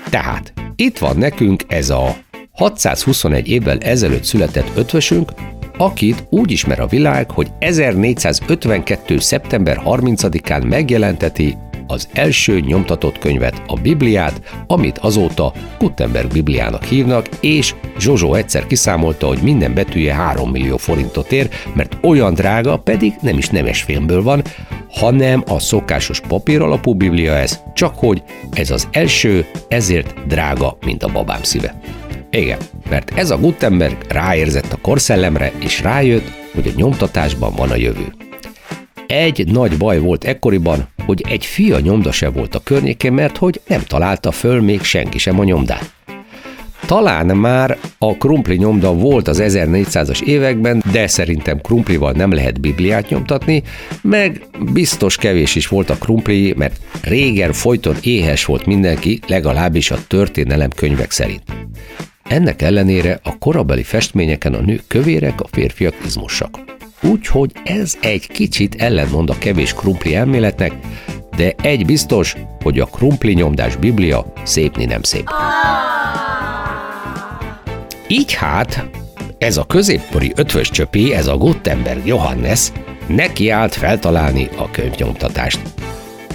Tehát 0.09 0.53
itt 0.75 0.97
van 0.97 1.17
nekünk 1.17 1.63
ez 1.67 1.89
a 1.89 2.15
621 2.51 3.47
évvel 3.47 3.77
ezelőtt 3.77 4.23
született 4.23 4.71
ötvösünk, 4.75 5.31
akit 5.77 6.25
úgy 6.29 6.51
ismer 6.51 6.79
a 6.79 6.87
világ, 6.87 7.31
hogy 7.31 7.51
1452. 7.59 9.19
szeptember 9.19 9.81
30-án 9.85 10.67
megjelenteti 10.67 11.57
az 11.91 12.07
első 12.13 12.59
nyomtatott 12.59 13.17
könyvet, 13.17 13.61
a 13.67 13.75
Bibliát, 13.75 14.41
amit 14.67 14.97
azóta 14.97 15.53
Gutenberg 15.79 16.31
Bibliának 16.31 16.83
hívnak, 16.83 17.27
és 17.39 17.75
Zsozsó 17.99 18.33
egyszer 18.33 18.67
kiszámolta, 18.67 19.27
hogy 19.27 19.39
minden 19.41 19.73
betűje 19.73 20.13
3 20.13 20.49
millió 20.49 20.77
forintot 20.77 21.31
ér, 21.31 21.49
mert 21.73 21.97
olyan 22.01 22.33
drága, 22.33 22.77
pedig 22.77 23.13
nem 23.21 23.37
is 23.37 23.49
nemes 23.49 23.81
filmből 23.81 24.23
van, 24.23 24.41
hanem 24.89 25.43
a 25.47 25.59
szokásos 25.59 26.19
papír 26.19 26.61
alapú 26.61 26.93
Biblia 26.93 27.33
ez, 27.33 27.59
csak 27.73 27.93
hogy 27.95 28.23
ez 28.51 28.71
az 28.71 28.87
első, 28.91 29.45
ezért 29.67 30.27
drága, 30.27 30.77
mint 30.85 31.03
a 31.03 31.11
babám 31.11 31.43
szíve. 31.43 31.75
Igen, 32.31 32.57
mert 32.89 33.11
ez 33.15 33.29
a 33.31 33.37
Gutenberg 33.37 33.97
ráérzett 34.07 34.71
a 34.71 34.77
korszellemre, 34.81 35.51
és 35.59 35.81
rájött, 35.81 36.31
hogy 36.53 36.67
a 36.67 36.75
nyomtatásban 36.75 37.53
van 37.55 37.69
a 37.69 37.75
jövő. 37.75 38.13
Egy 39.07 39.51
nagy 39.51 39.77
baj 39.77 39.99
volt 39.99 40.23
ekkoriban, 40.23 40.87
hogy 41.05 41.23
egy 41.27 41.45
fia 41.45 41.79
nyomda 41.79 42.11
se 42.11 42.29
volt 42.29 42.55
a 42.55 42.63
környékén, 42.63 43.13
mert 43.13 43.37
hogy 43.37 43.61
nem 43.67 43.81
találta 43.81 44.31
föl 44.31 44.61
még 44.61 44.81
senki 44.83 45.17
sem 45.17 45.39
a 45.39 45.43
nyomdát. 45.43 45.93
Talán 46.85 47.25
már 47.25 47.77
a 47.97 48.17
krumpli 48.17 48.55
nyomda 48.55 48.93
volt 48.93 49.27
az 49.27 49.41
1400-as 49.43 50.21
években, 50.21 50.83
de 50.91 51.07
szerintem 51.07 51.61
krumplival 51.61 52.11
nem 52.11 52.31
lehet 52.31 52.61
Bibliát 52.61 53.09
nyomtatni, 53.09 53.63
meg 54.01 54.45
biztos 54.73 55.17
kevés 55.17 55.55
is 55.55 55.67
volt 55.67 55.89
a 55.89 55.97
krumpli, 55.97 56.53
mert 56.57 56.79
régen 57.01 57.53
folyton 57.53 57.95
éhes 58.01 58.45
volt 58.45 58.65
mindenki, 58.65 59.19
legalábbis 59.27 59.91
a 59.91 59.97
történelem 60.07 60.69
könyvek 60.75 61.11
szerint. 61.11 61.43
Ennek 62.31 62.61
ellenére 62.61 63.19
a 63.23 63.37
korabeli 63.37 63.83
festményeken 63.83 64.53
a 64.53 64.59
nők 64.59 64.83
kövérek, 64.87 65.41
a 65.41 65.47
férfiak 65.51 65.95
izmosak. 66.05 66.59
Úgyhogy 67.01 67.51
ez 67.63 67.97
egy 68.01 68.27
kicsit 68.27 68.75
ellentmond 68.75 69.29
a 69.29 69.37
kevés 69.37 69.73
krumpli 69.73 70.15
elméletnek, 70.15 70.73
de 71.35 71.53
egy 71.61 71.85
biztos, 71.85 72.35
hogy 72.61 72.79
a 72.79 72.85
krumpli 72.85 73.33
nyomdás 73.33 73.75
biblia 73.75 74.33
szépni 74.43 74.85
nem 74.85 75.01
szép. 75.01 75.29
Így 78.07 78.33
hát, 78.33 78.85
ez 79.37 79.57
a 79.57 79.65
középkori 79.65 80.31
ötvös 80.35 80.69
csöpi, 80.69 81.13
ez 81.13 81.27
a 81.27 81.37
Gutenberg 81.37 82.05
Johannes 82.05 82.71
neki 83.07 83.49
állt 83.49 83.73
feltalálni 83.73 84.49
a 84.57 84.71
könyvnyomtatást. 84.71 85.59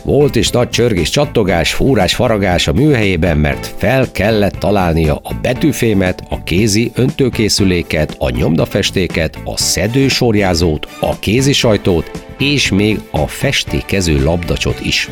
Volt 0.07 0.37
is 0.37 0.51
nagy 0.51 0.69
csörgés, 0.69 1.11
csattogás, 1.11 1.75
fúrás, 1.75 2.14
faragás 2.14 2.69
a 2.69 2.73
műhelyében, 2.73 3.38
mert 3.38 3.66
fel 3.66 4.12
kellett 4.12 4.53
találnia 4.53 5.14
a 5.23 5.35
betűfémet, 5.42 6.23
a 6.29 6.42
kézi 6.42 6.90
öntőkészüléket, 6.95 8.16
a 8.19 8.31
nyomdafestéket, 8.31 9.38
a 9.45 9.57
szedősorjázót, 9.57 10.88
a 11.01 11.19
kézi 11.19 11.53
sajtót, 11.53 12.11
és 12.38 12.71
még 12.71 13.01
a 13.11 13.27
festékező 13.27 14.25
labdacsot 14.25 14.81
is. 14.81 15.09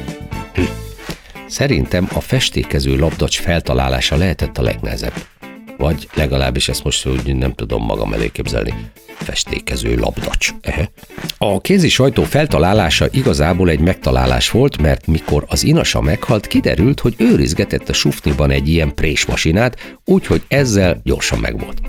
Hm. 0.55 0.63
Szerintem 1.47 2.09
a 2.13 2.21
festékező 2.21 2.97
labdacs 2.97 3.41
feltalálása 3.41 4.17
lehetett 4.17 4.59
a 4.59 4.63
legnehezebb. 4.63 5.34
Vagy 5.77 6.09
legalábbis 6.15 6.69
ezt 6.69 6.85
most 6.85 7.07
úgy 7.07 7.37
nem 7.37 7.53
tudom 7.53 7.85
magam 7.85 8.13
elé 8.13 8.29
képzelni. 8.29 8.75
Festékező 9.17 9.97
labdacs. 9.97 10.51
Ehe. 10.61 10.91
A 11.39 11.61
kézi 11.61 11.89
sajtó 11.89 12.23
feltalálása 12.23 13.07
igazából 13.11 13.71
egy 13.71 13.81
megtalálás 13.81 14.51
volt, 14.51 14.81
mert 14.81 15.07
mikor 15.07 15.45
az 15.49 15.65
inasa 15.65 16.01
meghalt, 16.01 16.47
kiderült, 16.47 17.01
hogy 17.01 17.15
őrizgetett 17.19 17.89
a 17.89 17.93
sufniban 17.93 18.51
egy 18.51 18.69
ilyen 18.69 18.95
présmasinát, 18.95 19.99
úgyhogy 20.05 20.43
ezzel 20.49 21.01
gyorsan 21.05 21.39
megvolt. 21.39 21.81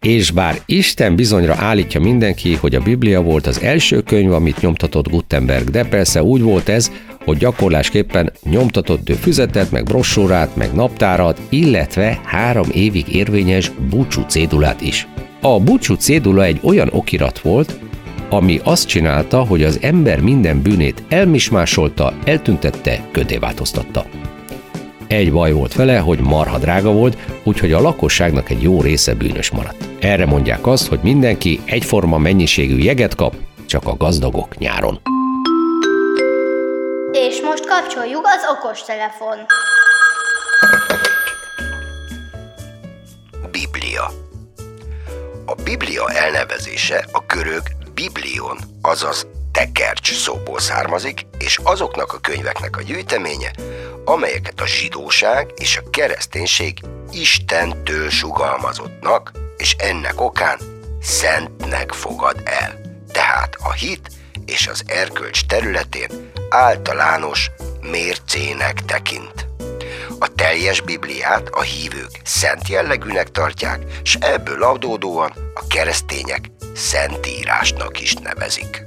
És 0.00 0.30
bár 0.30 0.60
Isten 0.66 1.16
bizonyra 1.16 1.54
állítja 1.54 2.00
mindenki, 2.00 2.54
hogy 2.54 2.74
a 2.74 2.80
Biblia 2.80 3.22
volt 3.22 3.46
az 3.46 3.60
első 3.60 4.00
könyv, 4.00 4.32
amit 4.32 4.60
nyomtatott 4.60 5.08
Gutenberg, 5.08 5.70
de 5.70 5.84
persze 5.84 6.22
úgy 6.22 6.40
volt 6.40 6.68
ez, 6.68 6.90
hogy 7.24 7.36
gyakorlásképpen 7.36 8.32
nyomtatott 8.42 9.12
füzetet, 9.20 9.70
meg 9.70 9.84
brossúrát, 9.84 10.56
meg 10.56 10.74
naptárat, 10.74 11.40
illetve 11.48 12.20
három 12.24 12.66
évig 12.72 13.14
érvényes 13.14 13.70
búcsú 13.90 14.22
cédulát 14.22 14.80
is. 14.80 15.08
A 15.40 15.60
búcsú 15.60 15.94
cédula 15.94 16.44
egy 16.44 16.60
olyan 16.62 16.88
okirat 16.92 17.38
volt, 17.38 17.78
ami 18.30 18.60
azt 18.64 18.88
csinálta, 18.88 19.44
hogy 19.44 19.62
az 19.62 19.78
ember 19.82 20.20
minden 20.20 20.62
bűnét 20.62 21.02
elmismásolta, 21.08 22.14
eltüntette, 22.24 23.08
köté 23.12 23.36
változtatta. 23.36 24.04
egy 25.06 25.32
baj 25.32 25.52
volt 25.52 25.74
vele, 25.74 25.98
hogy 25.98 26.20
marha 26.20 26.58
drága 26.58 26.92
volt, 26.92 27.16
úgyhogy 27.44 27.72
a 27.72 27.80
lakosságnak 27.80 28.50
egy 28.50 28.62
jó 28.62 28.82
része 28.82 29.14
bűnös 29.14 29.50
maradt. 29.50 29.88
Erre 30.00 30.26
mondják 30.26 30.66
azt, 30.66 30.88
hogy 30.88 30.98
mindenki 31.02 31.60
egyforma 31.64 32.18
mennyiségű 32.18 32.78
jeget 32.78 33.14
kap, 33.14 33.36
csak 33.66 33.86
a 33.86 33.96
gazdagok 33.96 34.58
nyáron. 34.58 35.19
És 37.70 37.76
most 37.76 37.88
kapcsoljuk 37.88 38.26
az 38.26 38.42
okostelefon. 38.48 39.38
Biblia. 43.50 44.10
A 45.46 45.54
Biblia 45.54 46.10
elnevezése 46.10 47.04
a 47.12 47.20
görög 47.26 47.62
biblion, 47.94 48.58
azaz 48.82 49.26
tekercs 49.52 50.14
szóból 50.14 50.60
származik, 50.60 51.26
és 51.38 51.60
azoknak 51.62 52.12
a 52.12 52.18
könyveknek 52.20 52.76
a 52.76 52.82
gyűjteménye, 52.82 53.50
amelyeket 54.04 54.60
a 54.60 54.66
zsidóság 54.66 55.52
és 55.56 55.76
a 55.76 55.90
kereszténység 55.90 56.78
Istentől 57.12 58.10
sugalmazottnak, 58.10 59.32
és 59.56 59.76
ennek 59.78 60.20
okán 60.20 60.58
szentnek 61.02 61.92
fogad 61.92 62.42
el. 62.44 62.80
Tehát 63.12 63.56
a 63.62 63.72
hit 63.72 64.10
és 64.46 64.66
az 64.66 64.82
erkölcs 64.86 65.46
területén 65.46 66.30
általános 66.50 67.50
mércének 67.90 68.84
tekint. 68.84 69.48
A 70.18 70.28
teljes 70.34 70.80
Bibliát 70.80 71.48
a 71.48 71.60
hívők 71.60 72.20
szent 72.24 72.68
jellegűnek 72.68 73.30
tartják, 73.30 73.84
és 74.02 74.14
ebből 74.20 74.62
adódóan 74.62 75.32
a 75.54 75.66
keresztények 75.68 76.50
szentírásnak 76.74 78.00
is 78.00 78.14
nevezik. 78.14 78.82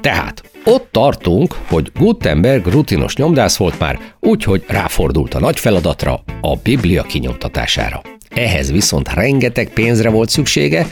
Tehát 0.00 0.42
ott 0.64 0.88
tartunk, 0.90 1.54
hogy 1.68 1.92
Gutenberg 1.94 2.66
rutinos 2.66 3.16
nyomdász 3.16 3.56
volt 3.56 3.78
már, 3.78 3.98
úgyhogy 4.20 4.64
ráfordult 4.66 5.34
a 5.34 5.38
nagy 5.38 5.58
feladatra, 5.58 6.20
a 6.40 6.56
Biblia 6.56 7.02
kinyomtatására. 7.02 8.02
Ehhez 8.28 8.70
viszont 8.70 9.14
rengeteg 9.14 9.68
pénzre 9.68 10.08
volt 10.08 10.28
szüksége, 10.28 10.86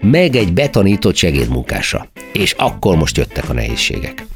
meg 0.00 0.36
egy 0.36 0.52
betanított 0.52 1.16
segédmunkásra. 1.16 2.08
És 2.32 2.54
akkor 2.58 2.96
most 2.96 3.16
jöttek 3.16 3.48
a 3.48 3.52
nehézségek. 3.52 4.26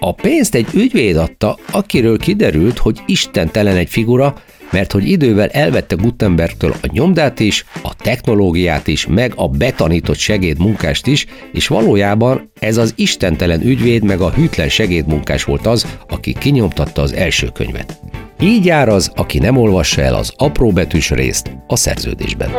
A 0.00 0.12
pénzt 0.12 0.54
egy 0.54 0.66
ügyvéd 0.74 1.16
adta, 1.16 1.58
akiről 1.70 2.18
kiderült, 2.18 2.78
hogy 2.78 3.00
istentelen 3.06 3.76
egy 3.76 3.88
figura, 3.88 4.34
mert 4.70 4.92
hogy 4.92 5.08
idővel 5.08 5.48
elvette 5.48 5.94
Gutenbergtől 5.94 6.74
a 6.82 6.88
nyomdát 6.92 7.40
is, 7.40 7.64
a 7.82 7.94
technológiát 7.94 8.86
is, 8.86 9.06
meg 9.06 9.32
a 9.36 9.48
betanított 9.48 10.18
segédmunkást 10.18 11.06
is, 11.06 11.26
és 11.52 11.66
valójában 11.66 12.50
ez 12.60 12.76
az 12.76 12.92
istentelen 12.96 13.62
ügyvéd 13.62 14.02
meg 14.02 14.20
a 14.20 14.30
hűtlen 14.30 14.68
segédmunkás 14.68 15.44
volt 15.44 15.66
az, 15.66 15.98
aki 16.08 16.34
kinyomtatta 16.38 17.02
az 17.02 17.12
első 17.12 17.48
könyvet. 17.52 18.00
Így 18.40 18.64
jár 18.64 18.88
az, 18.88 19.12
aki 19.14 19.38
nem 19.38 19.56
olvassa 19.56 20.02
el 20.02 20.14
az 20.14 20.32
apróbetűs 20.36 21.10
részt 21.10 21.50
a 21.66 21.76
szerződésben. 21.76 22.50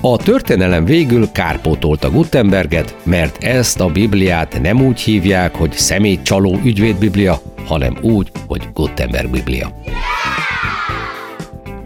A 0.00 0.16
történelem 0.16 0.84
végül 0.84 1.32
kárpótolta 1.32 2.10
Gutenberget, 2.10 2.96
mert 3.02 3.44
ezt 3.44 3.80
a 3.80 3.86
Bibliát 3.88 4.60
nem 4.62 4.82
úgy 4.82 5.00
hívják, 5.00 5.54
hogy 5.54 5.72
személycsaló 5.72 6.58
ügyvédbiblia, 6.64 7.40
hanem 7.66 7.96
úgy, 8.00 8.30
hogy 8.46 8.62
Gutenberg 8.74 9.30
Biblia. 9.30 9.68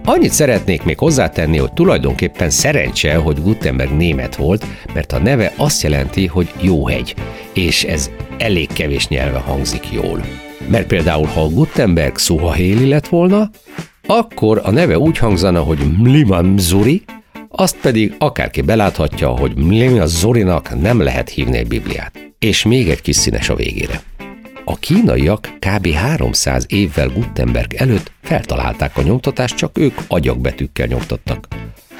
Annyit 0.05 0.33
szeretnék 0.33 0.83
még 0.83 0.99
hozzátenni, 0.99 1.59
hogy 1.59 1.73
tulajdonképpen 1.73 2.51
szerencse, 2.51 3.15
hogy 3.17 3.43
Gutenberg 3.43 3.91
német 3.97 4.37
volt, 4.37 4.67
mert 4.95 5.13
a 5.13 5.19
neve 5.19 5.53
azt 5.57 5.83
jelenti, 5.83 6.27
hogy 6.27 6.49
jó 6.61 6.87
hegy, 6.87 7.15
és 7.55 7.85
ez 7.85 8.11
elég 8.39 8.73
kevés 8.73 9.09
nyelve 9.09 9.39
hangzik 9.39 9.93
jól. 9.93 10.48
Mert 10.71 10.87
például, 10.87 11.27
ha 11.27 11.49
Gutenberg 11.49 12.17
szuhahéli 12.17 12.89
lett 12.89 13.09
volna, 13.09 13.51
akkor 14.07 14.61
a 14.65 14.71
neve 14.71 14.99
úgy 14.99 15.19
hangzana, 15.19 15.61
hogy 15.61 15.79
Mliman 15.99 16.59
Zuri, 16.59 17.03
azt 17.49 17.77
pedig 17.77 18.15
akárki 18.19 18.61
beláthatja, 18.61 19.29
hogy 19.29 19.57
Mliman 19.57 20.07
Zurinak 20.07 20.81
nem 20.81 21.01
lehet 21.01 21.29
hívni 21.29 21.57
egy 21.57 21.67
Bibliát. 21.67 22.13
És 22.39 22.65
még 22.65 22.89
egy 22.89 23.01
kis 23.01 23.17
színes 23.17 23.49
a 23.49 23.55
végére. 23.55 24.03
A 24.65 24.77
kínaiak 24.77 25.49
kb. 25.59 25.93
300 25.93 26.67
évvel 26.69 27.09
Gutenberg 27.09 27.75
előtt 27.75 28.13
feltalálták 28.23 28.97
a 28.97 29.03
nyomtatást, 29.03 29.57
csak 29.57 29.79
ők 29.79 29.95
agyagbetűkkel 30.09 30.87
nyomtattak. 30.87 31.49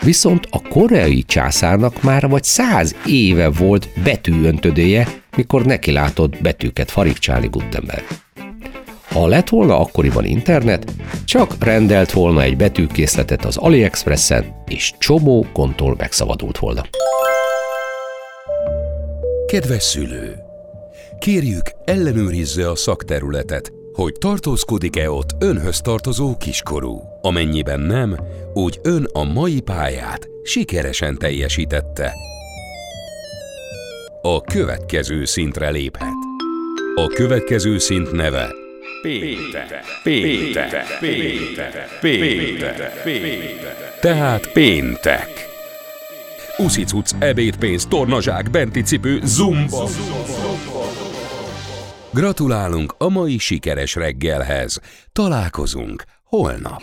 Viszont 0.03 0.49
a 0.51 0.63
koreai 0.63 1.23
császárnak 1.23 2.03
már 2.03 2.29
vagy 2.29 2.45
száz 2.45 2.97
éve 3.07 3.51
volt 3.51 3.89
betűöntödője, 4.03 5.09
mikor 5.37 5.65
neki 5.65 5.93
látott 5.93 6.43
betűket 6.43 6.91
farigcsálni 6.91 7.47
Gutenberg. 7.47 8.05
Ha 9.09 9.27
lett 9.27 9.49
volna 9.49 9.81
akkoriban 9.81 10.25
internet, 10.25 10.93
csak 11.25 11.65
rendelt 11.65 12.13
volna 12.13 12.43
egy 12.43 12.57
betűkészletet 12.57 13.45
az 13.45 13.57
AliExpressen, 13.57 14.63
és 14.67 14.93
csomó 14.99 15.47
kontól 15.53 15.95
megszabadult 15.99 16.59
volna. 16.59 16.83
Kedves 19.47 19.83
szülő! 19.83 20.37
Kérjük, 21.19 21.71
ellenőrizze 21.85 22.71
a 22.71 22.77
szakterületet, 22.77 23.73
hogy 23.93 24.13
tartózkodik-e 24.13 25.11
ott 25.11 25.31
önhöz 25.39 25.81
tartozó 25.81 26.37
kiskorú. 26.37 27.03
Amennyiben 27.23 27.81
nem, 27.81 28.17
úgy 28.55 28.79
ön 28.83 29.09
a 29.13 29.25
mai 29.25 29.61
pályát 29.61 30.29
sikeresen 30.43 31.19
teljesítette. 31.19 32.13
A 34.23 34.41
következő 34.41 35.25
szintre 35.25 35.71
léphet. 35.71 36.17
A 36.95 37.07
következő 37.07 37.79
szint 37.79 38.13
neve 38.13 38.67
Péntek, 39.03 39.85
péntek, 40.03 40.99
péntek, 41.01 41.99
péntek, 42.01 43.03
péntek. 43.03 43.99
Tehát 44.01 44.53
péntek. 44.53 45.47
Uszicuc, 46.57 47.11
ebédpénz, 47.19 47.87
tornazsák, 47.87 48.51
benti 48.51 48.83
cipő, 48.83 49.21
zumba. 49.25 49.89
Gratulálunk 52.11 52.95
a 52.99 53.09
mai 53.09 53.39
sikeres 53.39 53.95
reggelhez. 53.95 54.81
Találkozunk 55.13 56.03
holnap. 56.25 56.83